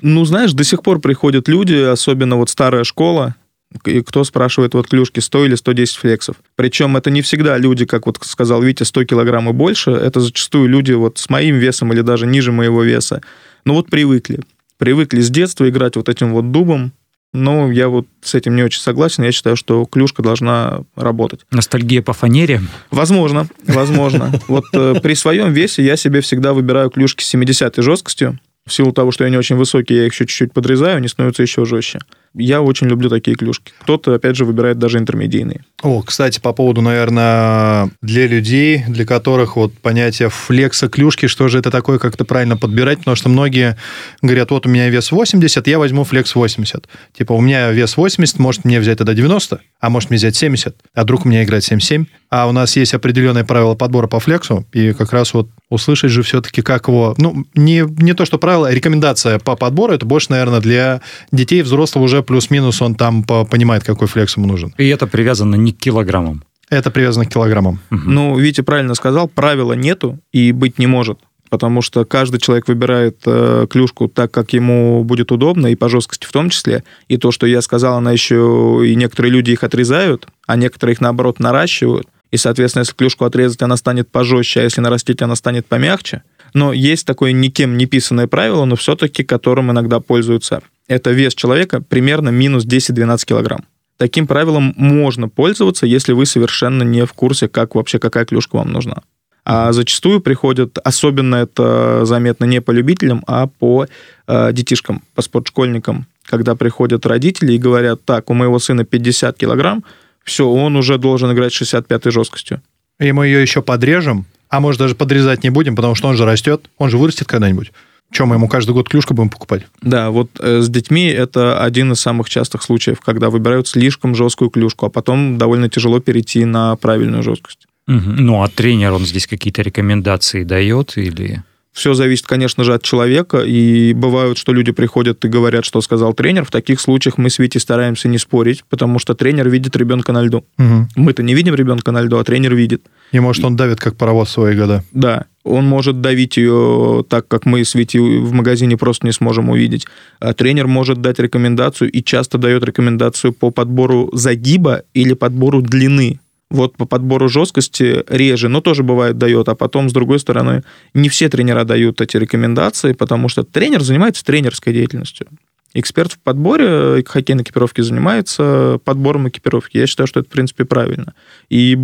Ну, 0.00 0.24
знаешь, 0.24 0.54
до 0.54 0.64
сих 0.64 0.82
пор 0.82 0.98
приходят 0.98 1.46
люди, 1.46 1.76
особенно 1.76 2.34
вот 2.34 2.50
старая 2.50 2.82
школа, 2.82 3.36
и 3.84 4.00
кто 4.00 4.24
спрашивает 4.24 4.74
вот 4.74 4.88
клюшки 4.88 5.20
100 5.20 5.46
или 5.46 5.54
110 5.54 5.94
флексов. 5.94 6.34
Причем 6.56 6.96
это 6.96 7.10
не 7.10 7.22
всегда 7.22 7.56
люди, 7.58 7.84
как 7.84 8.06
вот 8.06 8.18
сказал 8.22 8.60
Витя, 8.60 8.82
100 8.82 9.04
килограмм 9.04 9.50
и 9.50 9.52
больше. 9.52 9.92
Это 9.92 10.18
зачастую 10.18 10.68
люди 10.68 10.90
вот 10.94 11.18
с 11.18 11.30
моим 11.30 11.58
весом 11.58 11.92
или 11.92 12.00
даже 12.00 12.26
ниже 12.26 12.50
моего 12.50 12.82
веса. 12.82 13.22
Ну 13.64 13.74
вот 13.74 13.88
привыкли. 13.88 14.40
Привыкли 14.78 15.20
с 15.20 15.30
детства 15.30 15.68
играть 15.68 15.94
вот 15.94 16.08
этим 16.08 16.32
вот 16.32 16.50
дубом. 16.50 16.92
Но 17.32 17.70
я 17.70 17.88
вот 17.88 18.06
с 18.22 18.34
этим 18.34 18.56
не 18.56 18.62
очень 18.62 18.80
согласен. 18.80 19.22
Я 19.22 19.32
считаю, 19.32 19.56
что 19.56 19.84
клюшка 19.84 20.22
должна 20.22 20.80
работать. 20.94 21.40
Ностальгия 21.50 22.02
по 22.02 22.12
фанере. 22.12 22.60
Возможно, 22.90 23.46
возможно. 23.66 24.32
Вот 24.48 24.64
э, 24.72 24.94
при 25.02 25.14
своем 25.14 25.52
весе 25.52 25.82
я 25.82 25.96
себе 25.96 26.20
всегда 26.20 26.54
выбираю 26.54 26.90
клюшки 26.90 27.22
с 27.22 27.28
70 27.28 27.76
жесткостью. 27.78 28.38
В 28.66 28.72
силу 28.72 28.92
того, 28.92 29.12
что 29.12 29.24
они 29.24 29.36
очень 29.36 29.56
высокие, 29.56 30.00
я 30.00 30.06
их 30.06 30.12
еще 30.12 30.26
чуть-чуть 30.26 30.52
подрезаю, 30.52 30.96
они 30.96 31.08
становятся 31.08 31.42
еще 31.42 31.64
жестче. 31.64 32.00
Я 32.34 32.62
очень 32.62 32.86
люблю 32.86 33.08
такие 33.08 33.36
клюшки. 33.36 33.72
Кто-то, 33.80 34.14
опять 34.14 34.36
же, 34.36 34.44
выбирает 34.44 34.78
даже 34.78 34.98
интермедийные. 34.98 35.64
О, 35.82 36.02
кстати, 36.02 36.40
по 36.40 36.52
поводу, 36.52 36.82
наверное, 36.82 37.90
для 38.02 38.26
людей, 38.26 38.84
для 38.88 39.04
которых 39.04 39.56
вот 39.56 39.72
понятие 39.74 40.28
флекса 40.30 40.88
клюшки, 40.88 41.26
что 41.26 41.48
же 41.48 41.58
это 41.58 41.70
такое, 41.70 41.98
как 41.98 42.14
это 42.14 42.24
правильно 42.24 42.56
подбирать, 42.56 42.98
потому 42.98 43.16
что 43.16 43.28
многие 43.28 43.76
говорят, 44.22 44.50
вот 44.50 44.66
у 44.66 44.68
меня 44.68 44.88
вес 44.88 45.12
80, 45.12 45.66
я 45.66 45.78
возьму 45.78 46.04
флекс 46.04 46.34
80. 46.34 46.86
Типа, 47.16 47.32
у 47.32 47.40
меня 47.40 47.70
вес 47.70 47.96
80, 47.96 48.38
может 48.38 48.64
мне 48.64 48.80
взять 48.80 48.98
тогда 48.98 49.14
90, 49.14 49.60
а 49.80 49.90
может 49.90 50.10
мне 50.10 50.18
взять 50.18 50.36
70, 50.36 50.76
а 50.94 51.02
вдруг 51.02 51.24
у 51.24 51.28
меня 51.28 51.44
играет 51.44 51.64
77. 51.64 52.06
А 52.30 52.48
у 52.48 52.52
нас 52.52 52.76
есть 52.76 52.92
определенные 52.92 53.44
правила 53.44 53.74
подбора 53.74 54.08
по 54.08 54.18
флексу, 54.18 54.66
и 54.72 54.92
как 54.92 55.12
раз 55.12 55.32
вот 55.32 55.48
услышать 55.70 56.10
же 56.10 56.22
все-таки, 56.22 56.62
как 56.62 56.88
его... 56.88 57.14
Ну, 57.18 57.44
не, 57.54 57.84
не 58.02 58.14
то, 58.14 58.24
что 58.24 58.38
правило, 58.38 58.68
а 58.68 58.72
рекомендация 58.72 59.38
по 59.38 59.56
подбору, 59.56 59.92
это 59.92 60.06
больше, 60.06 60.28
наверное, 60.30 60.60
для 60.60 61.00
детей, 61.32 61.62
взрослого 61.62 62.04
уже 62.04 62.22
плюс-минус, 62.26 62.82
он 62.82 62.94
там 62.94 63.22
по- 63.24 63.44
понимает, 63.44 63.84
какой 63.84 64.08
флекс 64.08 64.36
ему 64.36 64.46
нужен. 64.46 64.74
И 64.78 64.86
это 64.88 65.06
привязано 65.06 65.54
не 65.54 65.72
к 65.72 65.78
килограммам. 65.78 66.44
Это 66.68 66.90
привязано 66.90 67.26
к 67.26 67.32
килограммам. 67.32 67.78
Мгм. 67.90 68.14
Ну, 68.14 68.38
Витя 68.38 68.62
правильно 68.62 68.94
сказал, 68.94 69.28
правила 69.28 69.72
нету 69.72 70.18
и 70.32 70.52
быть 70.52 70.78
не 70.78 70.86
может. 70.86 71.18
Потому 71.48 71.80
что 71.80 72.04
каждый 72.04 72.40
человек 72.40 72.66
выбирает 72.66 73.18
э, 73.24 73.68
клюшку 73.70 74.08
так, 74.08 74.32
как 74.32 74.52
ему 74.52 75.04
будет 75.04 75.30
удобно, 75.30 75.68
и 75.68 75.76
по 75.76 75.88
жесткости 75.88 76.26
в 76.26 76.32
том 76.32 76.50
числе. 76.50 76.82
И 77.06 77.18
то, 77.18 77.30
что 77.30 77.46
я 77.46 77.62
сказал, 77.62 77.96
она 77.96 78.10
еще... 78.10 78.82
И 78.84 78.96
некоторые 78.96 79.30
люди 79.30 79.52
их 79.52 79.62
отрезают, 79.62 80.26
а 80.48 80.56
некоторые 80.56 80.94
их, 80.94 81.00
наоборот, 81.00 81.38
наращивают. 81.38 82.08
И, 82.32 82.36
соответственно, 82.36 82.80
если 82.80 82.94
клюшку 82.94 83.24
отрезать, 83.24 83.62
она 83.62 83.76
станет 83.76 84.10
пожестче, 84.10 84.60
а 84.60 84.62
если 84.64 84.80
нарастить, 84.80 85.22
она 85.22 85.36
станет 85.36 85.66
помягче. 85.66 86.22
Но 86.56 86.72
есть 86.72 87.06
такое 87.06 87.32
никем 87.32 87.76
не 87.76 87.84
писанное 87.84 88.26
правило, 88.28 88.64
но 88.64 88.76
все-таки 88.76 89.22
которым 89.22 89.70
иногда 89.72 90.00
пользуются. 90.00 90.62
Это 90.88 91.10
вес 91.10 91.34
человека 91.34 91.82
примерно 91.82 92.30
минус 92.30 92.64
10-12 92.64 93.26
килограмм. 93.26 93.66
Таким 93.98 94.26
правилом 94.26 94.72
можно 94.78 95.28
пользоваться, 95.28 95.84
если 95.84 96.14
вы 96.14 96.24
совершенно 96.24 96.82
не 96.82 97.04
в 97.04 97.12
курсе, 97.12 97.48
как 97.48 97.74
вообще 97.74 97.98
какая 97.98 98.24
клюшка 98.24 98.56
вам 98.56 98.72
нужна. 98.72 99.02
А 99.44 99.70
зачастую 99.74 100.22
приходят, 100.22 100.78
особенно 100.82 101.36
это 101.36 102.06
заметно 102.06 102.46
не 102.46 102.62
по 102.62 102.70
любителям, 102.70 103.22
а 103.26 103.48
по 103.48 103.86
э, 104.26 104.52
детишкам, 104.54 105.02
по 105.14 105.20
спортшкольникам, 105.20 106.06
когда 106.24 106.54
приходят 106.54 107.04
родители 107.04 107.52
и 107.52 107.58
говорят, 107.58 108.02
так, 108.06 108.30
у 108.30 108.34
моего 108.34 108.58
сына 108.58 108.86
50 108.86 109.36
килограмм, 109.36 109.84
все, 110.24 110.48
он 110.48 110.76
уже 110.76 110.96
должен 110.96 111.30
играть 111.34 111.52
65-й 111.52 112.10
жесткостью. 112.10 112.62
И 112.98 113.12
мы 113.12 113.26
ее 113.26 113.42
еще 113.42 113.60
подрежем, 113.60 114.24
а 114.48 114.60
может 114.60 114.78
даже 114.78 114.94
подрезать 114.94 115.42
не 115.44 115.50
будем, 115.50 115.76
потому 115.76 115.94
что 115.94 116.08
он 116.08 116.16
же 116.16 116.24
растет, 116.24 116.68
он 116.78 116.90
же 116.90 116.98
вырастет 116.98 117.26
когда-нибудь. 117.26 117.72
Чем 118.12 118.28
мы 118.28 118.36
ему 118.36 118.48
каждый 118.48 118.72
год 118.72 118.88
клюшку 118.88 119.14
будем 119.14 119.30
покупать? 119.30 119.66
Да, 119.82 120.10
вот 120.10 120.30
э, 120.38 120.60
с 120.60 120.68
детьми 120.68 121.06
это 121.06 121.62
один 121.62 121.92
из 121.92 122.00
самых 122.00 122.28
частых 122.28 122.62
случаев, 122.62 123.00
когда 123.00 123.30
выбирают 123.30 123.66
слишком 123.66 124.14
жесткую 124.14 124.50
клюшку, 124.50 124.86
а 124.86 124.90
потом 124.90 125.38
довольно 125.38 125.68
тяжело 125.68 125.98
перейти 125.98 126.44
на 126.44 126.76
правильную 126.76 127.22
жесткость. 127.22 127.66
Мгм. 127.86 128.16
Ну, 128.16 128.42
а 128.42 128.48
тренер, 128.48 128.92
он 128.92 129.04
здесь 129.04 129.26
какие-то 129.26 129.62
рекомендации 129.62 130.44
дает 130.44 130.96
или... 130.96 131.42
Все 131.76 131.92
зависит, 131.92 132.26
конечно 132.26 132.64
же, 132.64 132.72
от 132.72 132.82
человека, 132.82 133.40
и 133.40 133.92
бывают, 133.92 134.38
что 134.38 134.54
люди 134.54 134.72
приходят 134.72 135.22
и 135.26 135.28
говорят, 135.28 135.66
что 135.66 135.82
сказал 135.82 136.14
тренер. 136.14 136.46
В 136.46 136.50
таких 136.50 136.80
случаях 136.80 137.18
мы 137.18 137.28
с 137.28 137.38
Витей 137.38 137.60
стараемся 137.60 138.08
не 138.08 138.16
спорить, 138.16 138.64
потому 138.70 138.98
что 138.98 139.14
тренер 139.14 139.50
видит 139.50 139.76
ребенка 139.76 140.12
на 140.12 140.22
льду. 140.22 140.46
Мгм. 140.56 140.88
Мы-то 140.96 141.22
не 141.22 141.34
видим 141.34 141.54
ребенка 141.54 141.92
на 141.92 142.00
льду, 142.00 142.16
а 142.16 142.24
тренер 142.24 142.54
видит. 142.54 142.86
И 143.12 143.20
может 143.20 143.44
он 143.44 143.56
давит 143.56 143.78
как 143.78 143.94
паровоз 143.96 144.30
свои 144.30 144.56
года. 144.56 144.84
Да, 144.92 145.26
он 145.44 145.66
может 145.66 146.00
давить 146.00 146.38
ее 146.38 147.04
так, 147.06 147.28
как 147.28 147.44
мы 147.44 147.62
с 147.62 147.74
Витей 147.74 148.00
в 148.00 148.32
магазине 148.32 148.78
просто 148.78 149.04
не 149.04 149.12
сможем 149.12 149.50
увидеть. 149.50 149.86
А 150.18 150.32
тренер 150.32 150.68
может 150.68 151.02
дать 151.02 151.18
рекомендацию 151.18 151.92
и 151.92 152.02
часто 152.02 152.38
дает 152.38 152.64
рекомендацию 152.64 153.34
по 153.34 153.50
подбору 153.50 154.08
загиба 154.14 154.84
или 154.94 155.12
подбору 155.12 155.60
длины. 155.60 156.20
Вот 156.50 156.76
по 156.76 156.84
подбору 156.84 157.28
жесткости 157.28 158.04
реже, 158.08 158.48
но 158.48 158.60
тоже 158.60 158.82
бывает 158.82 159.18
дает. 159.18 159.48
А 159.48 159.54
потом, 159.54 159.88
с 159.90 159.92
другой 159.92 160.20
стороны, 160.20 160.62
не 160.94 161.08
все 161.08 161.28
тренера 161.28 161.64
дают 161.64 162.00
эти 162.00 162.16
рекомендации, 162.16 162.92
потому 162.92 163.28
что 163.28 163.42
тренер 163.42 163.82
занимается 163.82 164.24
тренерской 164.24 164.72
деятельностью. 164.72 165.26
Эксперт 165.74 166.12
в 166.12 166.18
подборе 166.20 167.04
хоккейной 167.04 167.42
экипировки 167.42 167.82
занимается 167.82 168.78
подбором 168.84 169.28
экипировки. 169.28 169.76
Я 169.76 169.86
считаю, 169.86 170.06
что 170.06 170.20
это, 170.20 170.28
в 170.28 170.32
принципе, 170.32 170.64
правильно. 170.64 171.12
И 171.50 171.76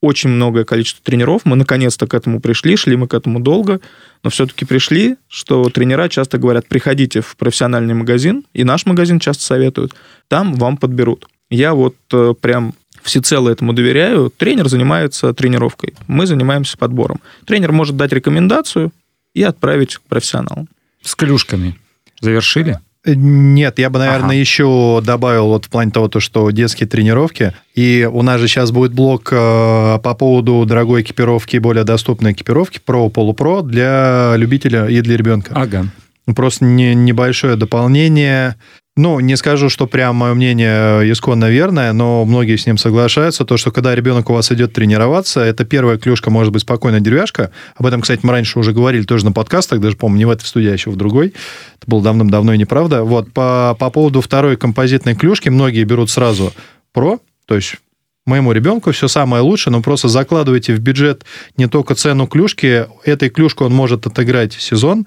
очень 0.00 0.30
многое 0.30 0.64
количество 0.64 1.04
тренеров, 1.04 1.42
мы 1.44 1.54
наконец-то 1.54 2.06
к 2.06 2.14
этому 2.14 2.40
пришли, 2.40 2.76
шли 2.76 2.96
мы 2.96 3.06
к 3.06 3.14
этому 3.14 3.38
долго, 3.38 3.80
но 4.24 4.30
все-таки 4.30 4.64
пришли, 4.64 5.16
что 5.28 5.68
тренера 5.68 6.08
часто 6.08 6.38
говорят, 6.38 6.66
приходите 6.66 7.20
в 7.20 7.36
профессиональный 7.36 7.94
магазин, 7.94 8.44
и 8.52 8.64
наш 8.64 8.84
магазин 8.84 9.20
часто 9.20 9.44
советуют, 9.44 9.94
там 10.28 10.54
вам 10.54 10.76
подберут. 10.76 11.28
Я 11.48 11.74
вот 11.74 11.94
э, 12.12 12.34
прям 12.40 12.74
всецело 13.06 13.48
этому 13.48 13.72
доверяю. 13.72 14.30
Тренер 14.36 14.68
занимается 14.68 15.32
тренировкой, 15.32 15.94
мы 16.06 16.26
занимаемся 16.26 16.76
подбором. 16.76 17.20
Тренер 17.46 17.72
может 17.72 17.96
дать 17.96 18.12
рекомендацию 18.12 18.92
и 19.34 19.42
отправить 19.42 19.96
к 19.96 20.02
профессионалам. 20.02 20.68
С 21.02 21.14
клюшками. 21.14 21.76
Завершили? 22.20 22.80
Нет, 23.06 23.78
я 23.78 23.88
бы, 23.88 24.00
наверное, 24.00 24.30
ага. 24.30 24.34
еще 24.34 25.00
добавил 25.04 25.46
вот 25.46 25.66
в 25.66 25.68
плане 25.70 25.92
того, 25.92 26.08
то, 26.08 26.18
что 26.18 26.50
детские 26.50 26.88
тренировки. 26.88 27.52
И 27.76 28.08
у 28.10 28.22
нас 28.22 28.40
же 28.40 28.48
сейчас 28.48 28.72
будет 28.72 28.92
блок 28.92 29.28
э, 29.30 29.98
по 30.02 30.14
поводу 30.14 30.64
дорогой 30.66 31.02
экипировки, 31.02 31.58
более 31.58 31.84
доступной 31.84 32.32
экипировки, 32.32 32.80
про 32.84 33.08
полупро 33.08 33.62
для 33.62 34.34
любителя 34.36 34.88
и 34.88 35.00
для 35.02 35.16
ребенка. 35.16 35.52
Ага. 35.54 35.86
Просто 36.34 36.64
не, 36.64 36.94
небольшое 36.94 37.54
дополнение. 37.54 38.56
Ну, 38.98 39.20
не 39.20 39.36
скажу, 39.36 39.68
что 39.68 39.86
прям 39.86 40.16
мое 40.16 40.32
мнение 40.32 41.12
исконно 41.12 41.50
верное, 41.50 41.92
но 41.92 42.24
многие 42.24 42.56
с 42.56 42.64
ним 42.64 42.78
соглашаются. 42.78 43.44
То, 43.44 43.58
что 43.58 43.70
когда 43.70 43.94
ребенок 43.94 44.30
у 44.30 44.32
вас 44.32 44.50
идет 44.52 44.72
тренироваться, 44.72 45.40
это 45.40 45.66
первая 45.66 45.98
клюшка 45.98 46.30
может 46.30 46.50
быть 46.50 46.62
спокойно 46.62 46.98
деревяшка. 46.98 47.50
Об 47.76 47.84
этом, 47.84 48.00
кстати, 48.00 48.20
мы 48.22 48.32
раньше 48.32 48.58
уже 48.58 48.72
говорили 48.72 49.02
тоже 49.02 49.26
на 49.26 49.32
подкастах, 49.32 49.80
даже, 49.80 49.98
по-моему, 49.98 50.18
не 50.18 50.24
в 50.24 50.30
этой 50.30 50.46
студии, 50.46 50.70
а 50.70 50.72
еще 50.72 50.88
в 50.90 50.96
другой. 50.96 51.34
Это 51.76 51.86
было 51.86 52.02
давным-давно 52.02 52.54
и 52.54 52.58
неправда. 52.58 53.04
Вот, 53.04 53.30
по, 53.34 53.76
по 53.78 53.90
поводу 53.90 54.22
второй 54.22 54.56
композитной 54.56 55.14
клюшки, 55.14 55.50
многие 55.50 55.84
берут 55.84 56.08
сразу 56.08 56.54
про, 56.94 57.18
то 57.44 57.54
есть 57.54 57.76
моему 58.24 58.52
ребенку 58.52 58.92
все 58.92 59.08
самое 59.08 59.42
лучшее, 59.42 59.72
но 59.72 59.82
просто 59.82 60.08
закладывайте 60.08 60.74
в 60.74 60.80
бюджет 60.80 61.26
не 61.58 61.66
только 61.66 61.94
цену 61.94 62.26
клюшки, 62.26 62.86
этой 63.04 63.28
клюшку 63.28 63.66
он 63.66 63.74
может 63.74 64.06
отыграть 64.06 64.54
сезон, 64.54 65.06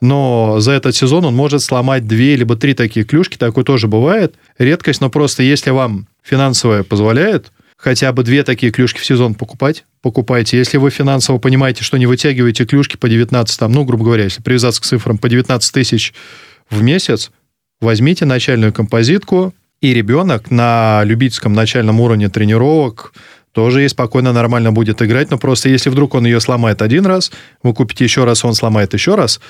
но 0.00 0.60
за 0.60 0.72
этот 0.72 0.94
сезон 0.94 1.24
он 1.24 1.34
может 1.34 1.62
сломать 1.62 2.06
две 2.06 2.36
либо 2.36 2.56
три 2.56 2.74
такие 2.74 3.04
клюшки, 3.04 3.36
такое 3.36 3.64
тоже 3.64 3.88
бывает. 3.88 4.34
Редкость, 4.58 5.00
но 5.00 5.10
просто 5.10 5.42
если 5.42 5.70
вам 5.70 6.06
финансовое 6.22 6.82
позволяет, 6.82 7.50
хотя 7.76 8.12
бы 8.12 8.22
две 8.22 8.42
такие 8.42 8.72
клюшки 8.72 9.00
в 9.00 9.06
сезон 9.06 9.34
покупать, 9.34 9.84
покупайте. 10.02 10.58
Если 10.58 10.76
вы 10.76 10.90
финансово 10.90 11.38
понимаете, 11.38 11.82
что 11.82 11.96
не 11.96 12.06
вытягиваете 12.06 12.66
клюшки 12.66 12.96
по 12.96 13.08
19, 13.08 13.58
там, 13.58 13.72
ну, 13.72 13.84
грубо 13.84 14.04
говоря, 14.04 14.24
если 14.24 14.42
привязаться 14.42 14.82
к 14.82 14.84
цифрам 14.84 15.18
по 15.18 15.28
19 15.28 15.72
тысяч 15.72 16.12
в 16.68 16.82
месяц, 16.82 17.30
возьмите 17.80 18.24
начальную 18.24 18.72
композитку, 18.72 19.54
и 19.80 19.92
ребенок 19.92 20.50
на 20.50 21.02
любительском 21.04 21.52
начальном 21.52 22.00
уровне 22.00 22.28
тренировок 22.28 23.12
тоже 23.52 23.80
ей 23.80 23.88
спокойно, 23.88 24.32
нормально 24.32 24.70
будет 24.72 25.00
играть, 25.00 25.30
но 25.30 25.38
просто 25.38 25.68
если 25.68 25.88
вдруг 25.88 26.14
он 26.14 26.26
ее 26.26 26.40
сломает 26.40 26.82
один 26.82 27.06
раз, 27.06 27.32
вы 27.62 27.72
купите 27.72 28.04
еще 28.04 28.24
раз, 28.24 28.44
он 28.44 28.54
сломает 28.54 28.92
еще 28.92 29.14
раз, 29.14 29.40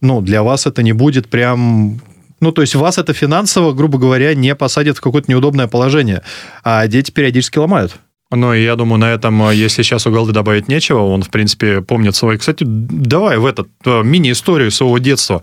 ну, 0.00 0.20
для 0.20 0.42
вас 0.42 0.66
это 0.66 0.82
не 0.82 0.92
будет 0.92 1.28
прям 1.28 2.00
ну, 2.40 2.52
то 2.52 2.60
есть 2.60 2.74
вас 2.74 2.98
это 2.98 3.14
финансово, 3.14 3.72
грубо 3.72 3.98
говоря, 3.98 4.34
не 4.34 4.54
посадит 4.54 4.98
в 4.98 5.00
какое-то 5.00 5.30
неудобное 5.30 5.68
положение. 5.68 6.22
А 6.62 6.86
дети 6.86 7.10
периодически 7.10 7.58
ломают. 7.58 7.96
Ну, 8.30 8.52
я 8.52 8.76
думаю, 8.76 8.98
на 8.98 9.10
этом, 9.10 9.40
э, 9.48 9.54
если 9.54 9.82
сейчас 9.82 10.06
у 10.06 10.10
Голды 10.10 10.32
добавить 10.32 10.68
нечего, 10.68 11.00
он, 11.00 11.22
в 11.22 11.30
принципе, 11.30 11.80
помнит 11.80 12.14
свой... 12.16 12.38
Кстати, 12.38 12.64
давай 12.66 13.38
в 13.38 13.46
этот 13.46 13.68
э, 13.84 14.02
мини-историю 14.02 14.70
своего 14.70 14.98
детства. 14.98 15.42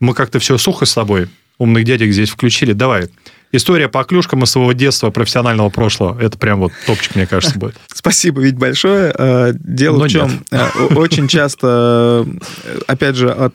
Мы 0.00 0.14
как-то 0.14 0.38
все 0.38 0.56
сухо 0.56 0.86
с 0.86 0.94
тобой, 0.94 1.28
умных 1.58 1.84
дядек 1.84 2.10
здесь 2.12 2.30
включили. 2.30 2.72
Давай, 2.72 3.08
история 3.52 3.88
по 3.88 4.02
клюшкам 4.04 4.42
из 4.42 4.50
своего 4.50 4.72
детства, 4.72 5.10
профессионального 5.10 5.68
прошлого. 5.68 6.20
Это 6.20 6.38
прям 6.38 6.60
вот 6.60 6.72
топчик, 6.86 7.14
мне 7.14 7.26
кажется, 7.26 7.58
будет. 7.58 7.76
Спасибо, 7.94 8.40
ведь 8.40 8.56
большое. 8.56 9.14
Э, 9.16 9.52
дело 9.54 9.98
Но 9.98 10.04
в 10.04 10.08
чем, 10.08 10.30
нет. 10.30 10.42
Э, 10.50 10.94
очень 10.94 11.28
часто, 11.28 12.26
э, 12.26 12.80
опять 12.86 13.14
же, 13.14 13.30
от 13.30 13.54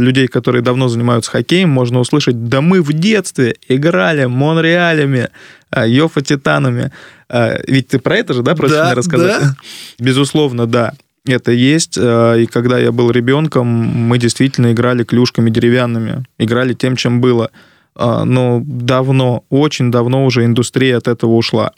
людей, 0.00 0.28
которые 0.28 0.62
давно 0.62 0.88
занимаются 0.88 1.30
хоккеем, 1.30 1.70
можно 1.70 1.98
услышать, 1.98 2.48
да 2.48 2.60
мы 2.60 2.82
в 2.82 2.92
детстве 2.92 3.56
играли 3.68 4.26
Монреалями, 4.26 5.30
Йофа 5.74 6.20
Титанами. 6.20 6.92
Ведь 7.28 7.88
ты 7.88 7.98
про 7.98 8.16
это 8.16 8.34
же, 8.34 8.42
да, 8.42 8.54
просишь 8.54 8.76
да, 8.76 8.86
мне 8.86 8.94
рассказать? 8.94 9.40
Да. 9.40 9.54
Безусловно, 9.98 10.66
да. 10.66 10.94
Это 11.24 11.52
есть. 11.52 11.96
И 11.96 12.48
когда 12.50 12.78
я 12.78 12.90
был 12.92 13.10
ребенком, 13.10 13.66
мы 13.66 14.18
действительно 14.18 14.72
играли 14.72 15.04
клюшками 15.04 15.48
деревянными. 15.48 16.24
Играли 16.38 16.74
тем, 16.74 16.96
чем 16.96 17.20
было. 17.20 17.50
А, 17.94 18.24
но 18.24 18.62
давно, 18.64 19.44
очень 19.48 19.90
давно 19.90 20.24
уже 20.24 20.44
индустрия 20.44 20.96
от 20.96 21.08
этого 21.08 21.32
ушла. 21.32 21.72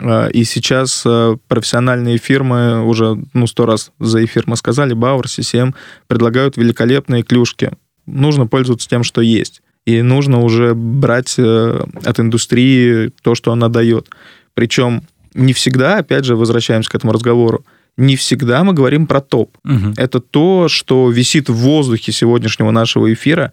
А, 0.00 0.28
и 0.28 0.44
сейчас 0.44 1.02
а, 1.06 1.36
профессиональные 1.48 2.18
фирмы, 2.18 2.84
уже 2.84 3.18
ну, 3.32 3.46
сто 3.46 3.66
раз 3.66 3.92
за 3.98 4.24
эфир 4.24 4.44
мы 4.46 4.56
сказали, 4.56 4.96
Bauer, 4.96 5.24
CCM, 5.24 5.74
предлагают 6.06 6.56
великолепные 6.56 7.22
клюшки. 7.22 7.72
Нужно 8.06 8.46
пользоваться 8.46 8.88
тем, 8.88 9.04
что 9.04 9.20
есть. 9.20 9.62
И 9.84 10.00
нужно 10.02 10.40
уже 10.40 10.74
брать 10.74 11.34
э, 11.38 11.84
от 12.04 12.20
индустрии 12.20 13.10
то, 13.22 13.34
что 13.34 13.50
она 13.50 13.68
дает. 13.68 14.10
Причем 14.54 15.02
не 15.34 15.52
всегда, 15.52 15.98
опять 15.98 16.24
же, 16.24 16.36
возвращаемся 16.36 16.90
к 16.90 16.94
этому 16.94 17.12
разговору, 17.12 17.64
не 17.96 18.16
всегда 18.16 18.64
мы 18.64 18.72
говорим 18.72 19.06
про 19.06 19.20
топ. 19.20 19.56
Угу. 19.64 19.94
Это 19.96 20.20
то, 20.20 20.68
что 20.68 21.10
висит 21.10 21.48
в 21.48 21.54
воздухе 21.54 22.12
сегодняшнего 22.12 22.70
нашего 22.70 23.12
эфира, 23.12 23.52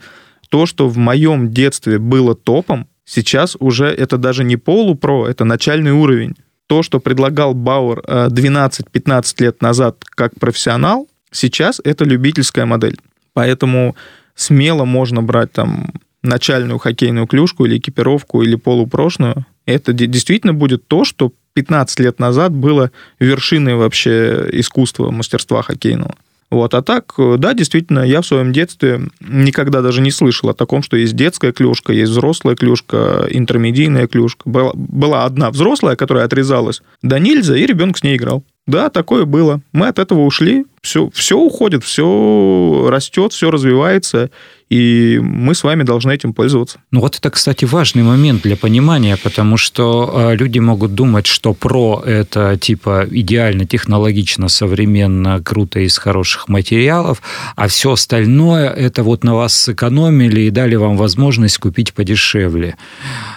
то, 0.49 0.65
что 0.65 0.89
в 0.89 0.97
моем 0.97 1.51
детстве 1.51 1.99
было 1.99 2.35
топом, 2.35 2.87
сейчас 3.05 3.55
уже 3.59 3.87
это 3.87 4.17
даже 4.17 4.43
не 4.43 4.57
полупро, 4.57 5.27
это 5.27 5.45
начальный 5.45 5.91
уровень. 5.91 6.35
То, 6.67 6.83
что 6.83 6.99
предлагал 6.99 7.53
Бауэр 7.53 7.99
12-15 7.99 9.43
лет 9.43 9.61
назад 9.61 10.03
как 10.09 10.39
профессионал, 10.39 11.07
сейчас 11.31 11.81
это 11.83 12.05
любительская 12.05 12.65
модель. 12.65 12.99
Поэтому 13.33 13.95
смело 14.35 14.85
можно 14.85 15.23
брать 15.23 15.51
там 15.51 15.91
начальную 16.21 16.77
хоккейную 16.77 17.27
клюшку 17.27 17.65
или 17.65 17.77
экипировку 17.77 18.41
или 18.43 18.55
полупрошную. 18.55 19.45
Это 19.65 19.93
действительно 19.93 20.53
будет 20.53 20.87
то, 20.87 21.05
что 21.05 21.31
15 21.53 21.99
лет 22.01 22.19
назад 22.19 22.51
было 22.51 22.91
вершиной 23.19 23.75
вообще 23.75 24.47
искусства, 24.51 25.11
мастерства 25.11 25.61
хоккейного. 25.61 26.15
Вот. 26.51 26.73
А 26.73 26.81
так, 26.81 27.13
э, 27.17 27.35
да, 27.37 27.53
действительно, 27.53 27.99
я 27.99 28.21
в 28.21 28.25
своем 28.25 28.51
детстве 28.51 29.01
никогда 29.19 29.81
даже 29.81 30.01
не 30.01 30.11
слышал 30.11 30.49
о 30.49 30.53
таком, 30.53 30.81
что 30.81 30.97
есть 30.97 31.15
детская 31.15 31.51
клюшка, 31.51 31.93
есть 31.93 32.11
взрослая 32.11 32.55
клюшка, 32.55 33.27
интермедийная 33.29 34.07
клюшка. 34.07 34.49
Была, 34.49 34.71
была 34.73 35.25
одна 35.25 35.51
взрослая, 35.51 35.95
которая 35.95 36.25
отрезалась 36.25 36.81
до 37.01 37.19
нельзя, 37.19 37.55
и 37.55 37.65
ребенок 37.65 37.97
с 37.97 38.03
ней 38.03 38.17
играл. 38.17 38.43
Да, 38.65 38.89
такое 38.89 39.25
было. 39.25 39.61
Мы 39.71 39.87
от 39.87 39.97
этого 39.97 40.21
ушли. 40.21 40.65
Все, 40.81 41.09
все 41.13 41.37
уходит, 41.37 41.83
все 41.83 42.87
растет, 42.89 43.33
все 43.33 43.51
развивается, 43.51 44.29
и 44.69 45.19
мы 45.21 45.55
с 45.55 45.63
вами 45.63 45.83
должны 45.83 46.11
этим 46.13 46.33
пользоваться. 46.33 46.79
Ну 46.91 46.99
вот 47.01 47.17
это, 47.17 47.29
кстати, 47.31 47.65
важный 47.65 48.03
момент 48.03 48.43
для 48.43 48.55
понимания, 48.55 49.17
потому 49.17 49.57
что 49.57 50.29
э, 50.31 50.35
люди 50.35 50.59
могут 50.59 50.93
думать, 50.93 51.25
что 51.25 51.53
про 51.53 52.03
это 52.05 52.57
типа 52.57 53.07
идеально, 53.09 53.65
технологично, 53.65 54.47
современно, 54.47 55.41
круто 55.41 55.79
из 55.79 55.97
хороших 55.97 56.47
материалов, 56.49 57.21
а 57.55 57.67
все 57.67 57.93
остальное 57.93 58.69
это 58.69 59.01
вот 59.03 59.23
на 59.23 59.35
вас 59.35 59.53
сэкономили 59.53 60.41
и 60.41 60.49
дали 60.51 60.75
вам 60.75 60.97
возможность 60.97 61.57
купить 61.57 61.93
подешевле. 61.93 62.77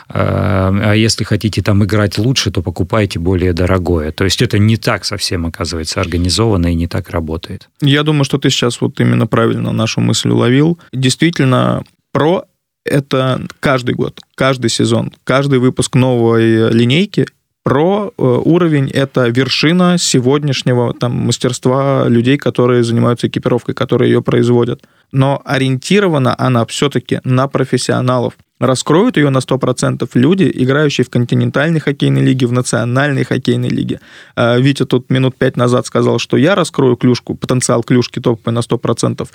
Э, 0.09 0.71
а 0.71 0.93
если 0.93 1.25
хотите 1.25 1.63
там 1.63 1.83
играть 1.83 2.19
лучше, 2.19 2.51
то 2.51 2.61
покупайте 2.61 3.19
более 3.19 3.55
дорогое. 3.55 4.13
То 4.13 4.25
есть 4.25 4.43
это 4.43 4.59
не 4.59 4.77
так 4.77 5.07
совсем, 5.07 5.47
оказывается, 5.47 6.01
организовано 6.01 6.73
и 6.73 6.75
не 6.75 6.89
так 6.89 7.09
работает. 7.09 7.69
Я 7.81 8.03
думаю, 8.03 8.25
что 8.25 8.37
ты 8.37 8.51
сейчас 8.51 8.83
вот 8.83 9.01
именно 9.01 9.27
правильно 9.27 9.73
нашу 9.73 10.01
мысль 10.03 10.29
уловил. 10.29 10.79
Действительно, 10.93 11.22
действительно 11.23 11.85
про 12.11 12.45
это 12.85 13.43
каждый 13.61 13.95
год, 13.95 14.19
каждый 14.35 14.71
сезон, 14.71 15.13
каждый 15.23 15.61
выпуск 15.61 15.95
новой 15.95 16.73
линейки 16.73 17.27
про 17.63 18.11
э, 18.19 18.23
уровень 18.45 18.91
это 18.91 19.29
вершина 19.29 19.99
сегодняшнего 19.99 20.93
там 20.95 21.13
мастерства 21.13 22.09
людей, 22.09 22.39
которые 22.39 22.83
занимаются 22.83 23.29
экипировкой, 23.29 23.77
которые 23.77 24.11
ее 24.11 24.21
производят. 24.21 24.83
Но 25.13 25.41
ориентирована 25.45 26.35
она 26.37 26.67
все-таки 26.67 27.21
на 27.23 27.47
профессионалов. 27.47 28.35
Раскроют 28.59 29.17
ее 29.17 29.31
на 29.31 29.39
100% 29.39 30.09
люди, 30.15 30.51
играющие 30.53 31.05
в 31.05 31.11
континентальной 31.11 31.79
хоккейной 31.79 32.23
лиге, 32.23 32.49
в 32.49 32.53
национальной 32.53 33.23
хоккейной 33.23 33.69
лиге. 33.69 34.01
Э, 34.35 34.61
Витя 34.61 34.87
тут 34.87 35.09
минут 35.09 35.37
пять 35.37 35.57
назад 35.57 35.87
сказал, 35.87 36.19
что 36.19 36.37
я 36.37 36.57
раскрою 36.57 36.97
клюшку, 36.97 37.37
потенциал 37.37 37.85
клюшки 37.85 38.19
топовой 38.19 38.55
на 38.55 38.59
100%. 38.59 39.29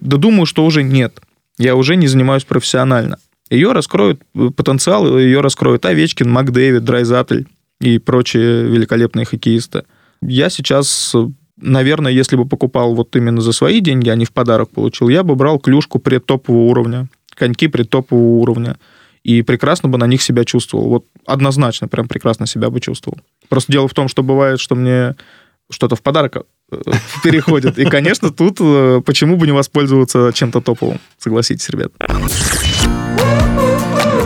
Да 0.00 0.16
думаю, 0.16 0.46
что 0.46 0.64
уже 0.64 0.82
нет. 0.82 1.20
Я 1.58 1.76
уже 1.76 1.96
не 1.96 2.06
занимаюсь 2.06 2.44
профессионально. 2.44 3.18
Ее 3.50 3.72
раскроют 3.72 4.22
э, 4.34 4.50
потенциал, 4.54 5.18
ее 5.18 5.40
раскроют 5.40 5.84
Овечкин, 5.84 6.30
Макдэвид, 6.30 6.84
Драйзатель 6.84 7.46
и 7.80 7.98
прочие 7.98 8.64
великолепные 8.64 9.26
хоккеисты. 9.26 9.84
Я 10.22 10.50
сейчас, 10.50 11.14
наверное, 11.56 12.12
если 12.12 12.36
бы 12.36 12.46
покупал 12.46 12.94
вот 12.94 13.14
именно 13.16 13.40
за 13.40 13.52
свои 13.52 13.80
деньги, 13.80 14.08
а 14.08 14.16
не 14.16 14.24
в 14.24 14.32
подарок 14.32 14.70
получил, 14.70 15.08
я 15.08 15.22
бы 15.22 15.34
брал 15.34 15.58
клюшку 15.58 15.98
предтопового 15.98 16.70
уровня, 16.70 17.08
коньки 17.34 17.68
предтопового 17.68 18.40
уровня, 18.40 18.76
и 19.24 19.42
прекрасно 19.42 19.88
бы 19.88 19.98
на 19.98 20.06
них 20.06 20.22
себя 20.22 20.44
чувствовал. 20.44 20.88
Вот 20.88 21.06
однозначно 21.26 21.88
прям 21.88 22.08
прекрасно 22.08 22.46
себя 22.46 22.70
бы 22.70 22.80
чувствовал. 22.80 23.18
Просто 23.48 23.72
дело 23.72 23.88
в 23.88 23.94
том, 23.94 24.08
что 24.08 24.22
бывает, 24.22 24.60
что 24.60 24.74
мне 24.74 25.16
что-то 25.70 25.96
в 25.96 26.02
подарок 26.02 26.36
э, 26.36 26.42
переходит. 27.24 27.78
И, 27.78 27.84
конечно, 27.84 28.30
тут 28.30 28.58
э, 28.60 29.00
почему 29.04 29.36
бы 29.36 29.46
не 29.46 29.52
воспользоваться 29.52 30.32
чем-то 30.32 30.60
топовым? 30.60 31.00
Согласитесь, 31.18 31.68
ребят. 31.70 31.92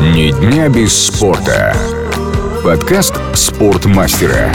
Ни 0.00 0.30
дня 0.40 0.68
без 0.68 1.07
спорта. 1.07 1.76
Подкаст 2.62 3.14
«Спортмастера». 3.35 4.52